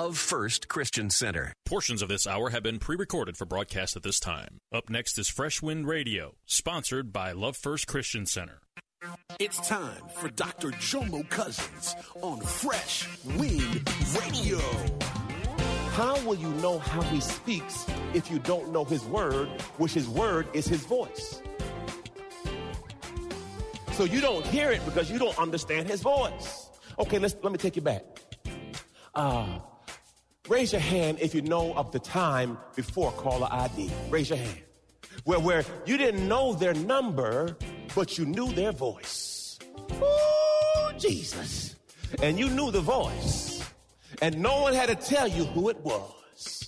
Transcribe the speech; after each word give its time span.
Of 0.00 0.16
First 0.16 0.68
Christian 0.68 1.10
Center. 1.10 1.52
Portions 1.66 2.02
of 2.02 2.08
this 2.08 2.24
hour 2.24 2.50
have 2.50 2.62
been 2.62 2.78
pre 2.78 2.94
recorded 2.94 3.36
for 3.36 3.46
broadcast 3.46 3.96
at 3.96 4.04
this 4.04 4.20
time. 4.20 4.58
Up 4.72 4.88
next 4.88 5.18
is 5.18 5.28
Fresh 5.28 5.60
Wind 5.60 5.88
Radio, 5.88 6.36
sponsored 6.46 7.12
by 7.12 7.32
Love 7.32 7.56
First 7.56 7.88
Christian 7.88 8.24
Center. 8.24 8.60
It's 9.40 9.58
time 9.66 10.00
for 10.14 10.28
Dr. 10.28 10.68
Jomo 10.68 11.28
Cousins 11.28 11.96
on 12.22 12.40
Fresh 12.42 13.08
Wind 13.24 13.90
Radio. 14.20 14.60
How 15.94 16.16
will 16.24 16.36
you 16.36 16.50
know 16.62 16.78
how 16.78 17.00
he 17.02 17.20
speaks 17.20 17.84
if 18.14 18.30
you 18.30 18.38
don't 18.38 18.72
know 18.72 18.84
his 18.84 19.04
word, 19.04 19.48
which 19.78 19.94
his 19.94 20.08
word 20.08 20.46
is 20.52 20.68
his 20.68 20.86
voice? 20.86 21.42
So 23.94 24.04
you 24.04 24.20
don't 24.20 24.46
hear 24.46 24.70
it 24.70 24.84
because 24.84 25.10
you 25.10 25.18
don't 25.18 25.36
understand 25.40 25.88
his 25.88 26.02
voice. 26.02 26.68
Okay, 27.00 27.18
let's 27.18 27.34
let 27.42 27.50
me 27.50 27.58
take 27.58 27.74
you 27.74 27.82
back. 27.82 28.04
Uh, 29.12 29.58
raise 30.48 30.72
your 30.72 30.80
hand 30.80 31.18
if 31.20 31.34
you 31.34 31.42
know 31.42 31.74
of 31.74 31.92
the 31.92 31.98
time 31.98 32.58
before 32.74 33.12
caller 33.12 33.48
ID. 33.50 33.90
Raise 34.10 34.30
your 34.30 34.38
hand. 34.38 34.62
Where 35.24 35.40
where 35.40 35.64
you 35.86 35.96
didn't 35.96 36.26
know 36.26 36.54
their 36.54 36.74
number, 36.74 37.56
but 37.94 38.18
you 38.18 38.24
knew 38.24 38.52
their 38.52 38.72
voice. 38.72 39.58
Oh, 40.00 40.92
Jesus. 40.98 41.76
And 42.22 42.38
you 42.38 42.48
knew 42.48 42.70
the 42.70 42.80
voice. 42.80 43.62
And 44.22 44.40
no 44.40 44.62
one 44.62 44.74
had 44.74 44.88
to 44.88 44.94
tell 44.94 45.28
you 45.28 45.44
who 45.44 45.68
it 45.68 45.78
was. 45.80 46.67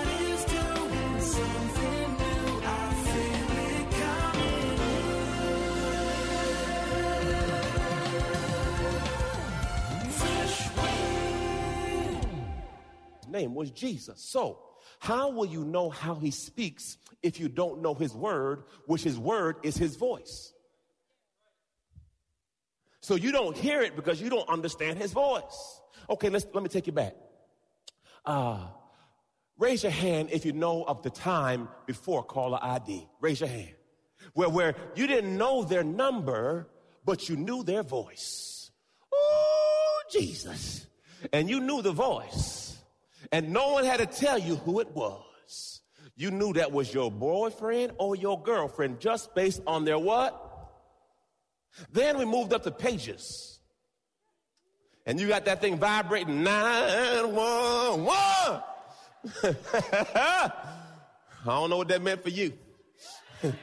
Name 13.41 13.55
was 13.55 13.71
Jesus. 13.71 14.21
So, 14.21 14.59
how 14.99 15.31
will 15.31 15.45
you 15.45 15.63
know 15.63 15.89
how 15.89 16.15
he 16.15 16.31
speaks 16.31 16.97
if 17.23 17.39
you 17.39 17.49
don't 17.49 17.81
know 17.81 17.93
his 17.93 18.13
word, 18.13 18.63
which 18.85 19.03
his 19.03 19.17
word 19.17 19.57
is 19.63 19.75
his 19.75 19.95
voice? 19.95 20.53
So 23.01 23.15
you 23.15 23.31
don't 23.31 23.57
hear 23.57 23.81
it 23.81 23.95
because 23.95 24.21
you 24.21 24.29
don't 24.29 24.47
understand 24.47 24.99
his 24.99 25.11
voice. 25.11 25.81
Okay, 26.09 26.29
let's 26.29 26.45
let 26.53 26.61
me 26.61 26.69
take 26.69 26.85
you 26.85 26.93
back. 26.93 27.15
Uh, 28.23 28.59
raise 29.57 29.81
your 29.81 29.91
hand 29.91 30.29
if 30.31 30.45
you 30.45 30.53
know 30.53 30.83
of 30.83 31.01
the 31.01 31.09
time 31.09 31.67
before 31.87 32.23
caller 32.23 32.59
ID. 32.61 33.07
Raise 33.19 33.39
your 33.39 33.49
hand. 33.49 33.73
Where 34.33 34.49
where 34.49 34.75
you 34.95 35.07
didn't 35.07 35.35
know 35.35 35.63
their 35.63 35.83
number, 35.83 36.69
but 37.03 37.27
you 37.27 37.35
knew 37.35 37.63
their 37.63 37.81
voice. 37.81 38.69
Oh, 39.11 40.01
Jesus. 40.11 40.85
And 41.33 41.49
you 41.49 41.59
knew 41.59 41.81
the 41.81 41.91
voice. 41.91 42.70
And 43.31 43.51
no 43.51 43.73
one 43.73 43.85
had 43.85 43.97
to 43.99 44.05
tell 44.05 44.37
you 44.37 44.57
who 44.57 44.79
it 44.79 44.91
was. 44.91 45.81
You 46.15 46.31
knew 46.31 46.53
that 46.53 46.71
was 46.71 46.93
your 46.93 47.09
boyfriend 47.09 47.93
or 47.97 48.15
your 48.15 48.41
girlfriend 48.41 48.99
just 48.99 49.33
based 49.33 49.61
on 49.65 49.85
their 49.85 49.97
what? 49.97 50.49
Then 51.91 52.17
we 52.17 52.25
moved 52.25 52.53
up 52.53 52.63
to 52.63 52.71
pages. 52.71 53.59
And 55.05 55.19
you 55.19 55.27
got 55.27 55.45
that 55.45 55.61
thing 55.61 55.77
vibrating 55.77 56.43
911. 56.43 58.07
I 60.23 60.51
don't 61.45 61.69
know 61.69 61.77
what 61.77 61.87
that 61.87 62.01
meant 62.01 62.21
for 62.21 62.29
you. 62.29 62.53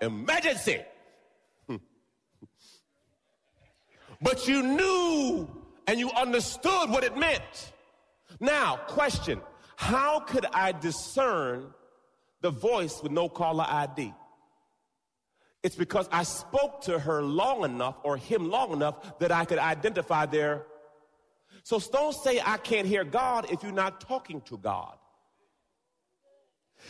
Emergency. 0.00 0.80
but 4.20 4.48
you 4.48 4.62
knew 4.62 5.48
and 5.88 5.98
you 5.98 6.10
understood 6.12 6.90
what 6.90 7.02
it 7.02 7.16
meant. 7.16 7.72
Now, 8.38 8.76
question 8.86 9.40
How 9.76 10.20
could 10.20 10.46
I 10.52 10.70
discern 10.72 11.74
the 12.42 12.50
voice 12.50 13.02
with 13.02 13.10
no 13.10 13.28
caller 13.28 13.66
ID? 13.66 14.14
It's 15.64 15.74
because 15.74 16.08
I 16.12 16.22
spoke 16.22 16.82
to 16.82 17.00
her 17.00 17.20
long 17.22 17.64
enough 17.64 17.96
or 18.04 18.16
him 18.16 18.48
long 18.48 18.72
enough 18.72 19.18
that 19.18 19.32
I 19.32 19.44
could 19.44 19.58
identify 19.58 20.26
their. 20.26 20.66
So 21.64 21.80
don't 21.80 22.14
say 22.14 22.40
I 22.44 22.58
can't 22.58 22.86
hear 22.86 23.02
God 23.02 23.50
if 23.50 23.64
you're 23.64 23.72
not 23.72 24.00
talking 24.00 24.40
to 24.42 24.56
God. 24.56 24.94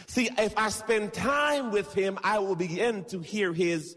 See, 0.06 0.28
if 0.36 0.56
I 0.58 0.68
spend 0.68 1.14
time 1.14 1.70
with 1.70 1.94
him, 1.94 2.18
I 2.22 2.40
will 2.40 2.56
begin 2.56 3.04
to 3.06 3.20
hear 3.20 3.54
his. 3.54 3.96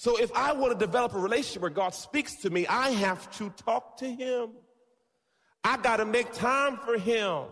So 0.00 0.16
if 0.16 0.32
I 0.32 0.52
want 0.52 0.78
to 0.78 0.78
develop 0.78 1.12
a 1.14 1.18
relationship 1.18 1.60
where 1.60 1.72
God 1.72 1.92
speaks 1.92 2.36
to 2.42 2.50
me, 2.50 2.68
I 2.68 2.90
have 2.90 3.28
to 3.38 3.50
talk 3.50 3.96
to 3.96 4.08
him. 4.08 4.50
I 5.64 5.76
got 5.76 5.96
to 5.96 6.04
make 6.04 6.32
time 6.32 6.76
for 6.76 6.96
him. 6.96 7.46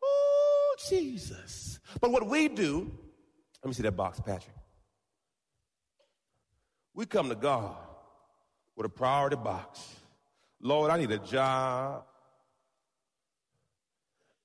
Oh, 0.00 0.76
Jesus. 0.88 1.80
But 2.00 2.12
what 2.12 2.28
we 2.28 2.46
do, 2.46 2.88
let 3.64 3.68
me 3.68 3.74
see 3.74 3.82
that 3.82 3.96
box, 3.96 4.20
Patrick. 4.20 4.54
We 6.94 7.04
come 7.04 7.28
to 7.30 7.34
God 7.34 7.74
with 8.76 8.86
a 8.86 8.90
priority 8.90 9.34
box. 9.34 9.84
Lord, 10.60 10.92
I 10.92 10.98
need 10.98 11.10
a 11.10 11.18
job. 11.18 12.04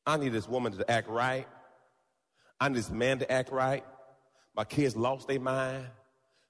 I 0.07 0.17
need 0.17 0.29
this 0.29 0.49
woman 0.49 0.71
to 0.75 0.89
act 0.89 1.07
right. 1.07 1.47
I 2.59 2.69
need 2.69 2.79
this 2.79 2.89
man 2.89 3.19
to 3.19 3.31
act 3.31 3.51
right. 3.51 3.85
My 4.55 4.63
kids 4.63 4.95
lost 4.97 5.27
their 5.27 5.39
mind. 5.39 5.85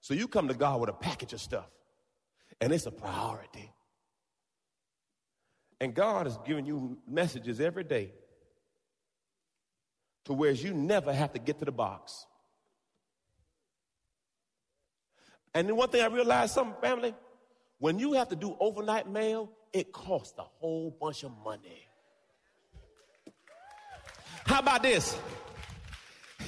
So 0.01 0.13
you 0.13 0.27
come 0.27 0.47
to 0.47 0.53
God 0.53 0.79
with 0.79 0.89
a 0.89 0.93
package 0.93 1.33
of 1.33 1.41
stuff, 1.41 1.69
and 2.61 2.71
it's 2.71 2.85
a 2.85 2.91
priority. 2.91 3.73
And 5.81 5.93
God 5.93 6.27
is 6.27 6.37
giving 6.45 6.65
you 6.65 6.97
messages 7.07 7.59
every 7.59 7.83
day 7.83 8.11
to 10.25 10.33
where 10.33 10.51
you 10.51 10.73
never 10.73 11.13
have 11.13 11.33
to 11.33 11.39
get 11.39 11.59
to 11.59 11.65
the 11.65 11.71
box. 11.71 12.25
And 15.53 15.67
then 15.67 15.75
one 15.75 15.89
thing 15.89 16.01
I 16.01 16.07
realized, 16.07 16.53
something, 16.53 16.79
family, 16.81 17.15
when 17.79 17.97
you 17.97 18.13
have 18.13 18.29
to 18.29 18.35
do 18.35 18.55
overnight 18.59 19.09
mail, 19.09 19.51
it 19.73 19.91
costs 19.91 20.37
a 20.37 20.43
whole 20.43 20.95
bunch 20.99 21.23
of 21.23 21.31
money. 21.43 21.87
How 24.45 24.59
about 24.59 24.83
this? 24.83 25.17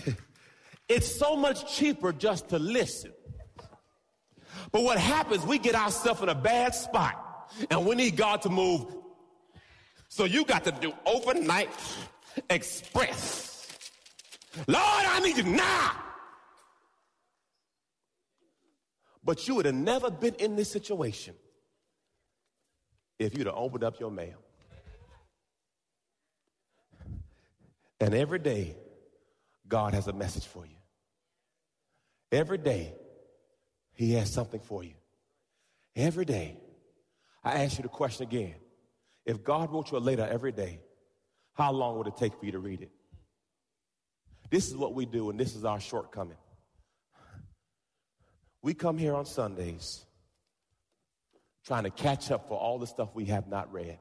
it's 0.90 1.16
so 1.16 1.36
much 1.36 1.76
cheaper 1.76 2.12
just 2.12 2.50
to 2.50 2.60
listen. 2.60 3.14
But 4.72 4.84
what 4.84 4.98
happens, 4.98 5.46
we 5.46 5.58
get 5.58 5.76
ourselves 5.76 6.22
in 6.22 6.30
a 6.30 6.36
bad 6.36 6.76
spot 6.76 7.52
and 7.70 7.86
we 7.86 7.96
need 7.96 8.16
God 8.16 8.42
to 8.44 8.50
move. 8.50 8.86
So 10.10 10.26
you 10.26 10.46
got 10.46 10.66
to 10.66 10.72
do 10.72 10.94
overnight 11.06 11.70
express. 12.50 13.68
Lord, 14.68 14.80
I 14.80 15.20
need 15.22 15.38
you 15.38 15.44
now. 15.44 15.92
But 19.24 19.48
you 19.48 19.56
would 19.56 19.66
have 19.66 19.76
never 19.76 20.10
been 20.10 20.36
in 20.36 20.56
this 20.56 20.72
situation 20.72 21.36
if 23.20 23.38
you'd 23.38 23.48
have 23.48 23.56
opened 23.56 23.84
up 23.84 24.00
your 24.00 24.12
mail. 24.12 24.38
And 28.00 28.16
every 28.16 28.40
day, 28.40 28.76
God 29.68 29.94
has 29.94 30.08
a 30.08 30.14
message 30.14 30.46
for 30.46 30.66
you. 30.66 30.76
Every 32.32 32.58
day, 32.58 32.96
He 33.94 34.14
has 34.14 34.32
something 34.32 34.60
for 34.60 34.84
you. 34.84 34.94
Every 35.96 36.26
day. 36.26 36.58
I 37.44 37.64
ask 37.64 37.78
you 37.78 37.84
the 37.84 37.90
question 37.90 38.24
again. 38.28 38.56
If 39.26 39.44
God 39.44 39.72
wrote 39.72 39.92
you 39.92 39.98
a 39.98 40.00
letter 40.00 40.28
every 40.30 40.52
day, 40.52 40.80
how 41.54 41.72
long 41.72 41.98
would 41.98 42.08
it 42.08 42.18
take 42.18 42.38
for 42.40 42.46
you 42.46 42.52
to 42.54 42.60
read 42.60 42.82
it? 42.82 42.92
This 44.50 44.68
is 44.68 44.76
what 44.76 44.94
we 44.94 45.06
do, 45.06 45.30
and 45.30 45.40
this 45.40 45.56
is 45.56 45.66
our 45.66 45.80
shortcoming. 45.80 46.38
We 48.62 48.74
come 48.74 48.98
here 48.98 49.16
on 49.16 49.26
Sundays 49.26 50.06
trying 51.66 51.84
to 51.84 51.90
catch 51.90 52.32
up 52.32 52.48
for 52.48 52.58
all 52.58 52.80
the 52.80 52.88
stuff 52.88 53.10
we 53.14 53.26
have 53.26 53.48
not 53.48 53.72
read. 53.72 53.98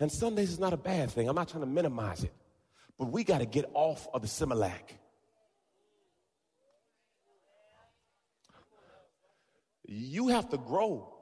And 0.00 0.10
Sundays 0.10 0.50
is 0.50 0.58
not 0.58 0.72
a 0.72 0.76
bad 0.76 1.10
thing. 1.10 1.28
I'm 1.28 1.34
not 1.34 1.48
trying 1.48 1.62
to 1.62 1.70
minimize 1.70 2.24
it. 2.24 2.32
But 2.98 3.06
we 3.06 3.24
got 3.24 3.38
to 3.38 3.46
get 3.46 3.70
off 3.74 4.08
of 4.12 4.22
the 4.22 4.28
Similac. 4.28 4.82
You 9.92 10.28
have 10.28 10.48
to 10.50 10.58
grow 10.58 11.12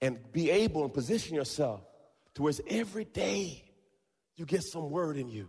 and 0.00 0.18
be 0.32 0.50
able 0.50 0.84
and 0.84 0.92
position 0.92 1.34
yourself 1.34 1.80
to 2.34 2.42
where 2.42 2.52
every 2.68 3.04
day 3.04 3.64
you 4.36 4.44
get 4.44 4.62
some 4.62 4.90
word 4.90 5.16
in 5.16 5.28
you. 5.28 5.48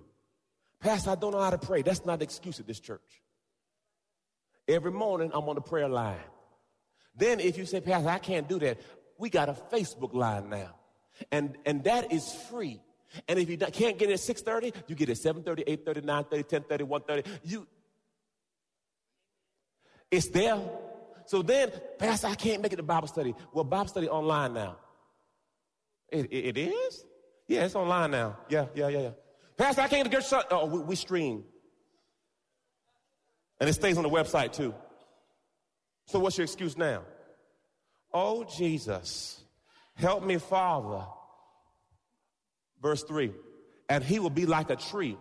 Pastor, 0.79 1.11
I 1.11 1.15
don't 1.15 1.31
know 1.31 1.39
how 1.39 1.49
to 1.49 1.57
pray. 1.57 1.81
That's 1.81 2.05
not 2.05 2.15
an 2.15 2.21
excuse 2.21 2.59
at 2.59 2.67
this 2.67 2.79
church. 2.79 3.21
Every 4.67 4.91
morning 4.91 5.31
I'm 5.33 5.47
on 5.49 5.55
the 5.55 5.61
prayer 5.61 5.89
line. 5.89 6.17
Then 7.15 7.39
if 7.39 7.57
you 7.57 7.65
say, 7.65 7.81
Pastor, 7.81 8.09
I 8.09 8.19
can't 8.19 8.47
do 8.47 8.59
that, 8.59 8.79
we 9.17 9.29
got 9.29 9.49
a 9.49 9.53
Facebook 9.53 10.13
line 10.13 10.49
now. 10.49 10.75
And, 11.31 11.57
and 11.65 11.83
that 11.83 12.13
is 12.13 12.33
free. 12.49 12.79
And 13.27 13.39
if 13.39 13.49
you 13.49 13.57
can't 13.57 13.97
get 13.97 14.09
it 14.09 14.13
at 14.13 14.19
6.30, 14.19 14.73
you 14.87 14.95
get 14.95 15.09
it 15.09 15.25
at 15.25 15.35
7.30, 15.35 15.83
8.30, 15.83 16.01
9.30, 16.03 16.67
10.30, 16.67 16.81
1.30. 16.87 17.25
You, 17.43 17.67
it's 20.11 20.29
there. 20.29 20.59
So 21.29 21.43
then, 21.43 21.71
Pastor, 21.99 22.25
I 22.25 22.33
can't 22.33 22.59
make 22.59 22.73
it 22.73 22.77
to 22.77 22.81
Bible 22.81 23.07
study. 23.07 23.35
Well, 23.53 23.63
Bible 23.63 23.87
study 23.87 24.09
online 24.09 24.51
now. 24.51 24.77
It, 26.11 26.25
it, 26.31 26.57
it 26.57 26.71
is? 26.71 27.05
Yeah, 27.47 27.65
it's 27.65 27.75
online 27.75 28.09
now. 28.09 28.39
Yeah, 28.49 28.65
yeah, 28.73 28.87
yeah, 28.87 28.99
yeah. 28.99 29.09
Pastor, 29.55 29.81
I 29.81 29.87
can't 29.89 30.09
get. 30.09 30.23
Oh, 30.49 30.65
we, 30.65 30.79
we 30.79 30.95
stream. 30.95 31.43
And 33.59 33.69
it 33.69 33.73
stays 33.73 33.97
on 33.97 34.01
the 34.01 34.09
website 34.09 34.53
too. 34.53 34.73
So 36.07 36.17
what's 36.17 36.35
your 36.35 36.45
excuse 36.45 36.75
now? 36.75 37.03
Oh, 38.11 38.43
Jesus, 38.43 39.39
help 39.93 40.25
me, 40.25 40.39
Father. 40.39 41.05
Verse 42.81 43.03
3 43.03 43.31
And 43.87 44.03
he 44.03 44.17
will 44.17 44.31
be 44.31 44.47
like 44.47 44.71
a 44.71 44.75
tree, 44.75 45.15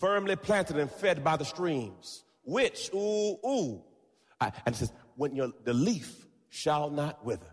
firmly 0.00 0.34
planted 0.34 0.78
and 0.78 0.90
fed 0.90 1.22
by 1.22 1.36
the 1.36 1.44
streams, 1.44 2.24
which, 2.42 2.90
ooh, 2.92 3.38
ooh. 3.46 3.84
And 4.66 4.74
it 4.74 4.78
says, 4.78 4.92
when 5.16 5.34
your, 5.34 5.50
the 5.64 5.72
leaf 5.72 6.26
shall 6.48 6.90
not 6.90 7.24
wither. 7.24 7.46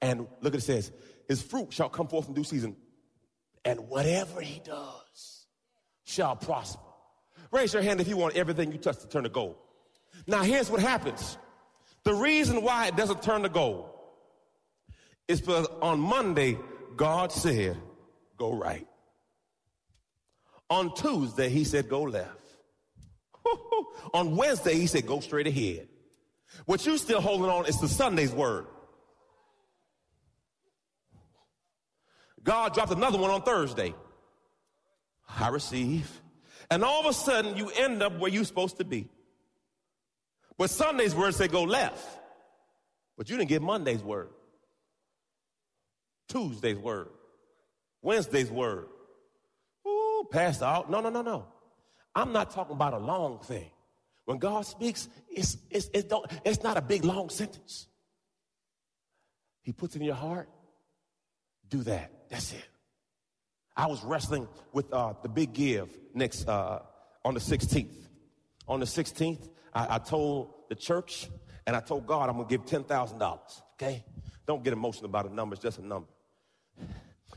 And 0.00 0.26
look 0.40 0.54
at 0.54 0.58
it 0.58 0.62
says, 0.62 0.92
his 1.28 1.42
fruit 1.42 1.72
shall 1.72 1.88
come 1.88 2.08
forth 2.08 2.28
in 2.28 2.34
due 2.34 2.44
season. 2.44 2.76
And 3.64 3.88
whatever 3.88 4.40
he 4.40 4.60
does 4.60 5.46
shall 6.04 6.36
prosper. 6.36 6.82
Raise 7.50 7.72
your 7.72 7.82
hand 7.82 8.00
if 8.00 8.08
you 8.08 8.16
want 8.16 8.36
everything 8.36 8.72
you 8.72 8.78
touch 8.78 8.98
to 9.00 9.08
turn 9.08 9.24
to 9.24 9.28
gold. 9.28 9.56
Now, 10.26 10.42
here's 10.42 10.70
what 10.70 10.80
happens. 10.80 11.36
The 12.04 12.14
reason 12.14 12.62
why 12.62 12.86
it 12.86 12.96
doesn't 12.96 13.22
turn 13.22 13.42
to 13.42 13.48
gold 13.48 13.90
is 15.28 15.40
because 15.40 15.66
on 15.82 15.98
Monday, 16.00 16.56
God 16.96 17.32
said, 17.32 17.76
go 18.36 18.52
right. 18.52 18.86
On 20.70 20.94
Tuesday, 20.94 21.48
he 21.48 21.64
said, 21.64 21.88
go 21.88 22.02
left. 22.02 22.30
on 24.14 24.36
Wednesday, 24.36 24.74
he 24.74 24.86
said, 24.86 25.06
go 25.06 25.20
straight 25.20 25.46
ahead. 25.46 25.88
What 26.64 26.86
you 26.86 26.98
still 26.98 27.20
holding 27.20 27.48
on 27.48 27.66
is 27.66 27.78
the 27.80 27.88
Sunday's 27.88 28.32
word. 28.32 28.66
God 32.42 32.74
dropped 32.74 32.92
another 32.92 33.18
one 33.18 33.30
on 33.30 33.42
Thursday. 33.42 33.94
I 35.28 35.48
receive. 35.48 36.22
And 36.70 36.84
all 36.84 37.00
of 37.00 37.06
a 37.06 37.12
sudden, 37.12 37.56
you 37.56 37.70
end 37.70 38.02
up 38.02 38.18
where 38.18 38.30
you're 38.30 38.44
supposed 38.44 38.78
to 38.78 38.84
be. 38.84 39.08
But 40.56 40.70
Sunday's 40.70 41.14
word 41.14 41.34
said 41.34 41.52
go 41.52 41.64
left. 41.64 42.06
But 43.16 43.28
you 43.28 43.36
didn't 43.36 43.48
get 43.48 43.62
Monday's 43.62 44.02
word. 44.02 44.30
Tuesday's 46.28 46.78
word. 46.78 47.08
Wednesday's 48.02 48.50
word. 48.50 48.86
Ooh, 49.86 50.26
passed 50.30 50.62
out. 50.62 50.90
No, 50.90 51.00
no, 51.00 51.10
no, 51.10 51.22
no. 51.22 51.46
I'm 52.14 52.32
not 52.32 52.50
talking 52.50 52.74
about 52.74 52.94
a 52.94 52.98
long 52.98 53.40
thing. 53.40 53.70
When 54.26 54.38
God 54.38 54.66
speaks, 54.66 55.08
it's, 55.28 55.56
it's, 55.70 55.88
it's, 55.94 56.08
don't, 56.08 56.30
it's 56.44 56.62
not 56.62 56.76
a 56.76 56.82
big, 56.82 57.04
long 57.04 57.30
sentence. 57.30 57.86
He 59.62 59.72
puts 59.72 59.96
it 59.96 60.00
in 60.00 60.06
your 60.06 60.14
heart. 60.14 60.48
Do 61.68 61.82
that. 61.84 62.28
That's 62.28 62.52
it. 62.52 62.68
I 63.76 63.86
was 63.86 64.04
wrestling 64.04 64.48
with 64.72 64.92
uh, 64.92 65.14
the 65.22 65.28
big 65.28 65.52
give 65.52 65.88
next 66.14 66.46
uh, 66.46 66.80
on 67.24 67.34
the 67.34 67.40
16th. 67.40 67.94
On 68.68 68.80
the 68.80 68.86
16th, 68.86 69.48
I, 69.72 69.96
I 69.96 69.98
told 69.98 70.50
the 70.68 70.74
church 70.74 71.28
and 71.66 71.74
I 71.74 71.80
told 71.80 72.06
God 72.06 72.28
I'm 72.28 72.36
gonna 72.36 72.48
give 72.48 72.64
ten 72.64 72.84
thousand 72.84 73.18
dollars. 73.18 73.62
Okay, 73.74 74.04
don't 74.46 74.62
get 74.62 74.72
emotional 74.72 75.06
about 75.06 75.28
a 75.28 75.34
number; 75.34 75.54
it's 75.54 75.62
just 75.62 75.78
a 75.78 75.86
number. 75.86 76.08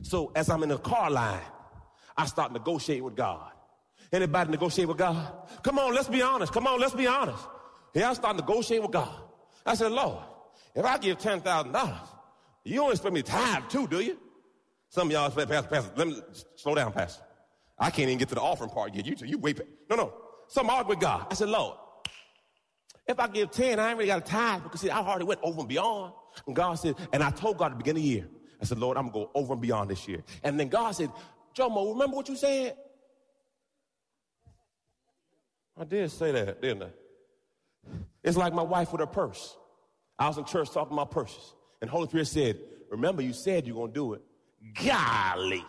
So 0.04 0.32
as 0.36 0.50
I'm 0.50 0.64
in 0.64 0.70
the 0.70 0.78
car 0.78 1.10
line, 1.10 1.42
I 2.16 2.26
start 2.26 2.54
negotiating 2.54 3.04
with 3.04 3.16
God. 3.16 3.52
Anybody 4.12 4.52
negotiate 4.52 4.88
with 4.88 4.98
God? 4.98 5.32
Come 5.64 5.78
on, 5.80 5.94
let's 5.94 6.08
be 6.08 6.22
honest. 6.22 6.52
Come 6.52 6.68
on, 6.68 6.80
let's 6.80 6.96
be 6.96 7.08
honest. 7.08 7.44
Yeah, 7.94 8.10
I 8.10 8.14
start 8.14 8.36
negotiating 8.36 8.84
with 8.84 8.92
God. 8.92 9.14
I 9.66 9.76
said, 9.76 9.92
Lord, 9.92 10.24
if 10.76 10.84
I 10.84 10.98
give 10.98 11.18
ten 11.18 11.42
thousand 11.42 11.74
dollars, 11.74 11.96
you 12.64 12.76
don't 12.76 12.92
expect 12.92 13.14
me 13.14 13.22
to 13.22 13.32
tithe 13.32 13.64
too, 13.70 13.88
do 13.88 14.00
you? 14.00 14.18
Some 14.90 15.08
of 15.08 15.14
y'all 15.14 15.30
say, 15.30 15.46
Pastor, 15.46 15.70
Pastor, 15.70 15.92
let 15.96 16.08
me 16.08 16.18
slow 16.56 16.76
down, 16.76 16.92
Pastor. 16.92 17.24
I 17.78 17.92
can't 17.92 18.10
even 18.10 18.18
get 18.18 18.30
to 18.30 18.36
the 18.36 18.42
offering 18.42 18.72
part 18.72 18.94
yet. 18.94 19.06
You, 19.06 19.16
you 19.26 19.38
wait. 19.38 19.62
No, 19.90 19.96
no. 19.96 20.14
Some 20.48 20.70
argue 20.70 20.90
with 20.90 21.00
God. 21.00 21.28
I 21.30 21.36
said, 21.36 21.50
Lord, 21.50 21.78
if 23.08 23.20
I 23.20 23.28
give 23.28 23.52
10, 23.52 23.80
I 23.80 23.90
ain't 23.90 23.98
really 23.98 24.08
got 24.08 24.20
a 24.20 24.26
tithe 24.26 24.64
because 24.64 24.82
see, 24.82 24.90
I 24.90 25.00
already 25.00 25.26
went 25.26 25.40
over 25.44 25.60
and 25.60 25.70
beyond. 25.70 26.14
And 26.48 26.56
God 26.56 26.76
said, 26.76 26.96
and 27.14 27.24
I 27.24 27.32
told 27.32 27.58
God 27.58 27.68
at 27.68 27.72
the 27.72 27.78
beginning 27.78 28.04
of 28.04 28.08
the 28.08 28.16
year, 28.16 28.28
I 28.62 28.66
said, 28.66 28.80
Lord, 28.80 28.98
I'm 28.98 29.08
to 29.08 29.12
go 29.12 29.32
over 29.34 29.54
and 29.54 29.62
beyond 29.62 29.90
this 29.90 30.08
year. 30.08 30.24
And 30.44 30.60
then 30.60 30.68
God 30.68 30.92
said, 30.92 31.12
Jomo, 31.56 31.94
remember 31.94 32.16
what 32.18 32.28
you 32.28 32.36
said? 32.36 32.76
I 35.80 35.86
did 35.86 36.12
say 36.12 36.34
that, 36.34 36.62
didn't 36.62 36.84
I? 36.84 36.90
It's 38.22 38.36
like 38.36 38.54
my 38.54 38.62
wife 38.62 38.92
with 38.92 39.00
her 39.00 39.08
purse. 39.08 39.56
I 40.18 40.28
was 40.28 40.38
in 40.38 40.44
church 40.44 40.72
talking 40.72 40.92
about 40.92 41.12
purses. 41.12 41.56
And 41.82 41.90
Holy 41.90 42.08
Spirit 42.08 42.28
said, 42.28 42.60
remember 42.92 43.22
you 43.22 43.32
said 43.32 43.66
you're 43.66 43.78
going 43.78 43.92
to 43.92 43.94
do 43.94 44.14
it. 44.14 44.22
Golly. 44.84 45.64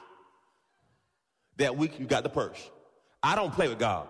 That 1.58 1.76
week 1.76 2.00
you 2.00 2.06
got 2.06 2.24
the 2.24 2.28
purse. 2.28 2.70
I 3.22 3.36
don't 3.36 3.52
play 3.52 3.68
with 3.68 3.78
God. 3.78 4.08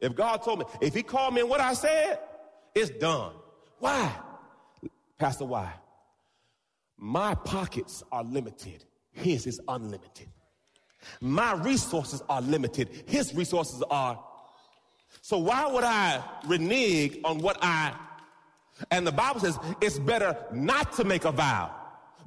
If 0.00 0.14
God 0.14 0.42
told 0.42 0.60
me, 0.60 0.66
if 0.80 0.94
he 0.94 1.02
called 1.02 1.34
me 1.34 1.40
and 1.40 1.50
what 1.50 1.60
I 1.60 1.74
said, 1.74 2.20
it's 2.74 2.90
done. 2.90 3.32
Why? 3.80 4.14
Pastor, 5.18 5.46
why? 5.46 5.72
My 6.96 7.34
pockets 7.34 8.04
are 8.12 8.22
limited. 8.22 8.84
His 9.10 9.46
is 9.46 9.60
unlimited. 9.66 10.28
My 11.20 11.54
resources 11.54 12.22
are 12.28 12.40
limited. 12.40 13.04
His 13.06 13.34
resources 13.34 13.82
are. 13.90 14.22
So 15.22 15.38
why 15.38 15.66
would 15.66 15.84
I 15.84 16.22
renege 16.46 17.18
on 17.24 17.38
what 17.38 17.58
I, 17.62 17.94
and 18.90 19.06
the 19.06 19.12
Bible 19.12 19.40
says 19.40 19.58
it's 19.80 19.98
better 19.98 20.36
not 20.52 20.92
to 20.94 21.04
make 21.04 21.24
a 21.24 21.32
vow 21.32 21.74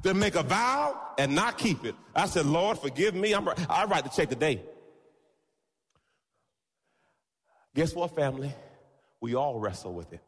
than 0.01 0.19
make 0.19 0.35
a 0.35 0.43
vow 0.43 0.99
and 1.17 1.35
not 1.35 1.57
keep 1.57 1.83
it. 1.85 1.95
I 2.15 2.27
said, 2.27 2.45
Lord, 2.45 2.79
forgive 2.79 3.15
me. 3.15 3.33
I'm, 3.33 3.47
I 3.69 3.85
write 3.85 4.03
the 4.03 4.09
check 4.09 4.29
today. 4.29 4.61
Guess 7.75 7.93
what, 7.93 8.15
family? 8.15 8.53
We 9.21 9.35
all 9.35 9.59
wrestle 9.59 9.93
with 9.93 10.13
it. 10.13 10.21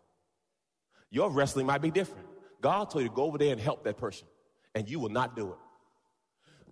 Your 1.12 1.32
wrestling 1.32 1.66
might 1.66 1.82
be 1.82 1.92
different. 1.92 2.28
God 2.62 2.90
told 2.90 3.04
you 3.04 3.10
to 3.10 3.16
go 3.16 3.24
over 3.24 3.38
there 3.38 3.52
and 3.52 3.60
help 3.60 3.84
that 3.86 3.98
person, 3.98 4.28
and 4.76 4.90
you 4.90 5.00
will 5.00 5.10
not 5.10 5.36
do 5.36 5.52
it. 5.52 5.58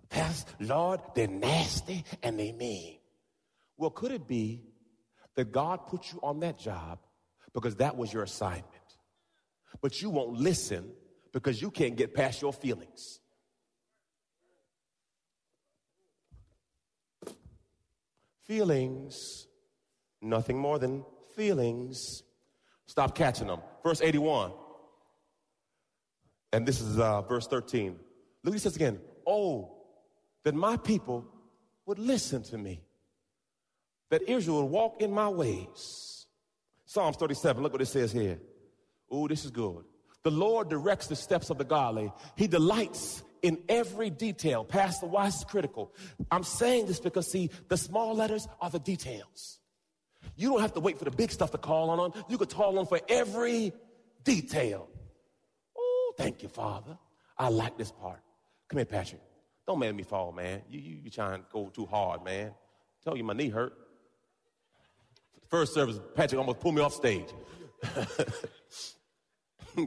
Pastor, 0.08 0.52
Lord, 0.60 1.00
they're 1.14 1.26
nasty 1.26 2.04
and 2.22 2.38
they 2.38 2.52
mean. 2.52 2.98
Well, 3.76 3.90
could 3.90 4.12
it 4.12 4.26
be 4.26 4.62
that 5.38 5.52
God 5.52 5.86
put 5.86 6.10
you 6.10 6.18
on 6.20 6.40
that 6.40 6.58
job 6.58 6.98
because 7.54 7.76
that 7.76 7.96
was 7.96 8.12
your 8.12 8.24
assignment? 8.24 8.64
But 9.80 10.02
you 10.02 10.10
won't 10.10 10.32
listen 10.32 10.90
because 11.32 11.62
you 11.62 11.70
can't 11.70 11.94
get 11.94 12.12
past 12.12 12.42
your 12.42 12.52
feelings. 12.52 13.20
Feelings, 18.48 19.46
nothing 20.20 20.58
more 20.58 20.76
than 20.80 21.04
feelings. 21.36 22.24
Stop 22.86 23.14
catching 23.14 23.46
them. 23.46 23.60
Verse 23.84 24.00
81. 24.00 24.50
And 26.52 26.66
this 26.66 26.80
is 26.80 26.98
uh, 26.98 27.22
verse 27.22 27.46
13. 27.46 27.96
Look 28.42 28.54
he 28.54 28.58
says 28.58 28.74
again. 28.74 28.98
Oh, 29.24 29.76
that 30.42 30.56
my 30.56 30.78
people 30.78 31.28
would 31.86 32.00
listen 32.00 32.42
to 32.42 32.58
me, 32.58 32.82
that 34.10 34.28
Israel 34.28 34.68
walk 34.68 35.00
in 35.00 35.12
my 35.12 35.28
ways. 35.28 36.26
Psalms 36.86 37.16
37, 37.16 37.62
look 37.62 37.72
what 37.72 37.82
it 37.82 37.86
says 37.86 38.12
here. 38.12 38.38
Oh, 39.10 39.28
this 39.28 39.44
is 39.44 39.50
good. 39.50 39.84
The 40.22 40.30
Lord 40.30 40.68
directs 40.68 41.06
the 41.06 41.16
steps 41.16 41.50
of 41.50 41.58
the 41.58 41.64
godly. 41.64 42.12
He 42.36 42.46
delights 42.46 43.22
in 43.42 43.58
every 43.68 44.10
detail. 44.10 44.64
Pastor, 44.64 45.06
why 45.06 45.26
is 45.26 45.44
critical? 45.48 45.94
I'm 46.30 46.44
saying 46.44 46.86
this 46.86 47.00
because, 47.00 47.30
see, 47.30 47.50
the 47.68 47.76
small 47.76 48.14
letters 48.14 48.48
are 48.60 48.70
the 48.70 48.78
details. 48.78 49.58
You 50.36 50.50
don't 50.50 50.60
have 50.60 50.74
to 50.74 50.80
wait 50.80 50.98
for 50.98 51.04
the 51.04 51.10
big 51.10 51.30
stuff 51.30 51.50
to 51.52 51.58
call 51.58 51.90
on 51.90 52.10
them. 52.10 52.24
You 52.28 52.38
could 52.38 52.50
call 52.50 52.78
on 52.78 52.86
for 52.86 53.00
every 53.08 53.72
detail. 54.24 54.88
Oh, 55.76 56.12
thank 56.16 56.42
you, 56.42 56.48
Father. 56.48 56.98
I 57.36 57.48
like 57.48 57.78
this 57.78 57.92
part. 57.92 58.20
Come 58.68 58.78
here, 58.78 58.84
Patrick. 58.84 59.22
Don't 59.66 59.78
make 59.78 59.94
me 59.94 60.02
fall, 60.02 60.32
man. 60.32 60.62
You, 60.68 60.80
you, 60.80 60.96
you 61.04 61.10
trying 61.10 61.40
to 61.40 61.46
go 61.52 61.68
too 61.68 61.86
hard, 61.86 62.24
man. 62.24 62.52
Tell 63.04 63.16
you 63.16 63.24
my 63.24 63.34
knee 63.34 63.48
hurt. 63.48 63.74
First 65.48 65.74
service, 65.74 65.98
Patrick 66.14 66.38
almost 66.38 66.60
pulled 66.60 66.74
me 66.74 66.82
off 66.82 66.94
stage. 66.94 67.28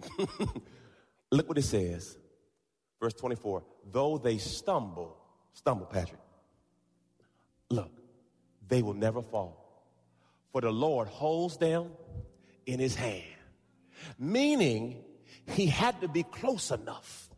Look 1.31 1.47
what 1.47 1.57
it 1.57 1.63
says. 1.63 2.17
Verse 2.99 3.13
24. 3.13 3.63
Though 3.91 4.17
they 4.17 4.37
stumble, 4.37 5.17
stumble, 5.53 5.85
Patrick. 5.85 6.19
Look, 7.69 7.91
they 8.67 8.81
will 8.81 8.93
never 8.93 9.21
fall. 9.21 9.57
For 10.51 10.61
the 10.61 10.71
Lord 10.71 11.07
holds 11.07 11.57
them 11.57 11.91
in 12.65 12.79
his 12.79 12.95
hand. 12.95 13.23
Meaning, 14.19 15.03
he 15.47 15.67
had 15.67 16.01
to 16.01 16.07
be 16.07 16.23
close 16.23 16.71
enough. 16.71 17.29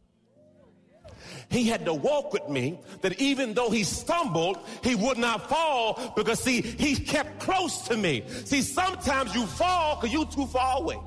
He 1.50 1.68
had 1.68 1.86
to 1.86 1.94
walk 1.94 2.34
with 2.34 2.48
me 2.50 2.80
that 3.02 3.20
even 3.20 3.54
though 3.54 3.70
he 3.70 3.84
stumbled, 3.84 4.58
he 4.84 4.96
would 4.96 5.18
not 5.18 5.50
fall 5.50 6.14
because 6.16 6.40
see, 6.40 6.62
he 6.62 6.96
kept 6.96 7.40
close 7.40 7.88
to 7.88 7.98
me. 7.98 8.24
See, 8.46 8.62
sometimes 8.62 9.34
you 9.36 9.46
fall 9.46 9.96
because 9.96 10.14
you're 10.14 10.26
too 10.26 10.46
far 10.48 10.80
away. 10.80 10.98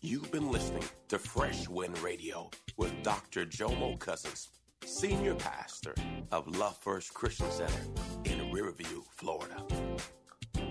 You've 0.00 0.30
been 0.30 0.50
listening 0.52 0.84
to 1.08 1.18
Fresh 1.18 1.66
Wind 1.68 1.98
Radio 2.00 2.50
with 2.76 2.92
Dr. 3.02 3.46
Jomo 3.46 3.98
Cousins, 3.98 4.50
Senior 4.84 5.34
Pastor 5.34 5.94
of 6.30 6.46
Love 6.58 6.76
First 6.76 7.14
Christian 7.14 7.50
Center 7.50 7.80
in 8.24 8.52
Riverview, 8.52 9.02
Florida. 9.16 9.64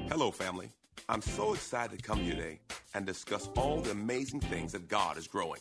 Hello, 0.08 0.30
family. 0.30 0.70
I'm 1.10 1.22
so 1.22 1.54
excited 1.54 2.00
to 2.00 2.04
come 2.04 2.20
here 2.20 2.36
today 2.36 2.60
and 2.94 3.06
discuss 3.06 3.50
all 3.58 3.82
the 3.82 3.92
amazing 3.92 4.40
things 4.40 4.72
that 4.72 4.88
God 4.88 5.18
is 5.18 5.28
growing. 5.28 5.60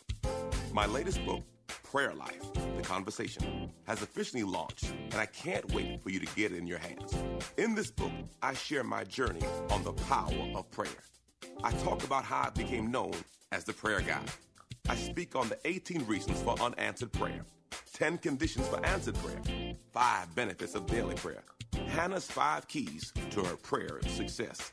My 0.73 0.87
latest 0.87 1.25
book, 1.27 1.43
Prayer 1.83 2.15
Life 2.15 2.41
The 2.77 2.83
Conversation, 2.83 3.69
has 3.89 4.03
officially 4.03 4.45
launched, 4.45 4.93
and 4.93 5.17
I 5.17 5.27
can't 5.27 5.73
wait 5.75 6.01
for 6.01 6.11
you 6.11 6.21
to 6.21 6.37
get 6.37 6.53
it 6.53 6.59
in 6.59 6.67
your 6.69 6.79
hands. 6.79 7.13
In 7.57 7.75
this 7.75 7.91
book, 7.91 8.13
I 8.41 8.55
share 8.55 8.85
my 8.85 9.03
journey 9.03 9.43
on 9.71 9.83
the 9.83 9.93
power 9.93 10.53
of 10.55 10.71
prayer. 10.71 11.03
I 11.65 11.73
talk 11.73 12.05
about 12.05 12.25
how 12.25 12.43
I 12.47 12.51
became 12.51 12.93
known 12.93 13.15
as 13.51 13.65
the 13.65 13.73
prayer 13.73 14.01
guy. 14.01 14.23
I 14.89 14.95
speak 14.95 15.35
on 15.35 15.49
the 15.49 15.59
18 15.65 16.07
reasons 16.07 16.41
for 16.41 16.57
unanswered 16.61 17.13
prayer, 17.13 17.45
10 17.95 18.19
conditions 18.19 18.69
for 18.69 18.85
answered 18.87 19.17
prayer, 19.17 19.75
5 19.93 20.35
benefits 20.37 20.77
of 20.77 20.87
daily 20.87 21.17
prayer, 21.17 21.43
Hannah's 21.89 22.27
5 22.27 22.69
keys 22.69 23.13
to 23.31 23.43
her 23.43 23.57
prayer 23.57 23.99
success, 24.07 24.73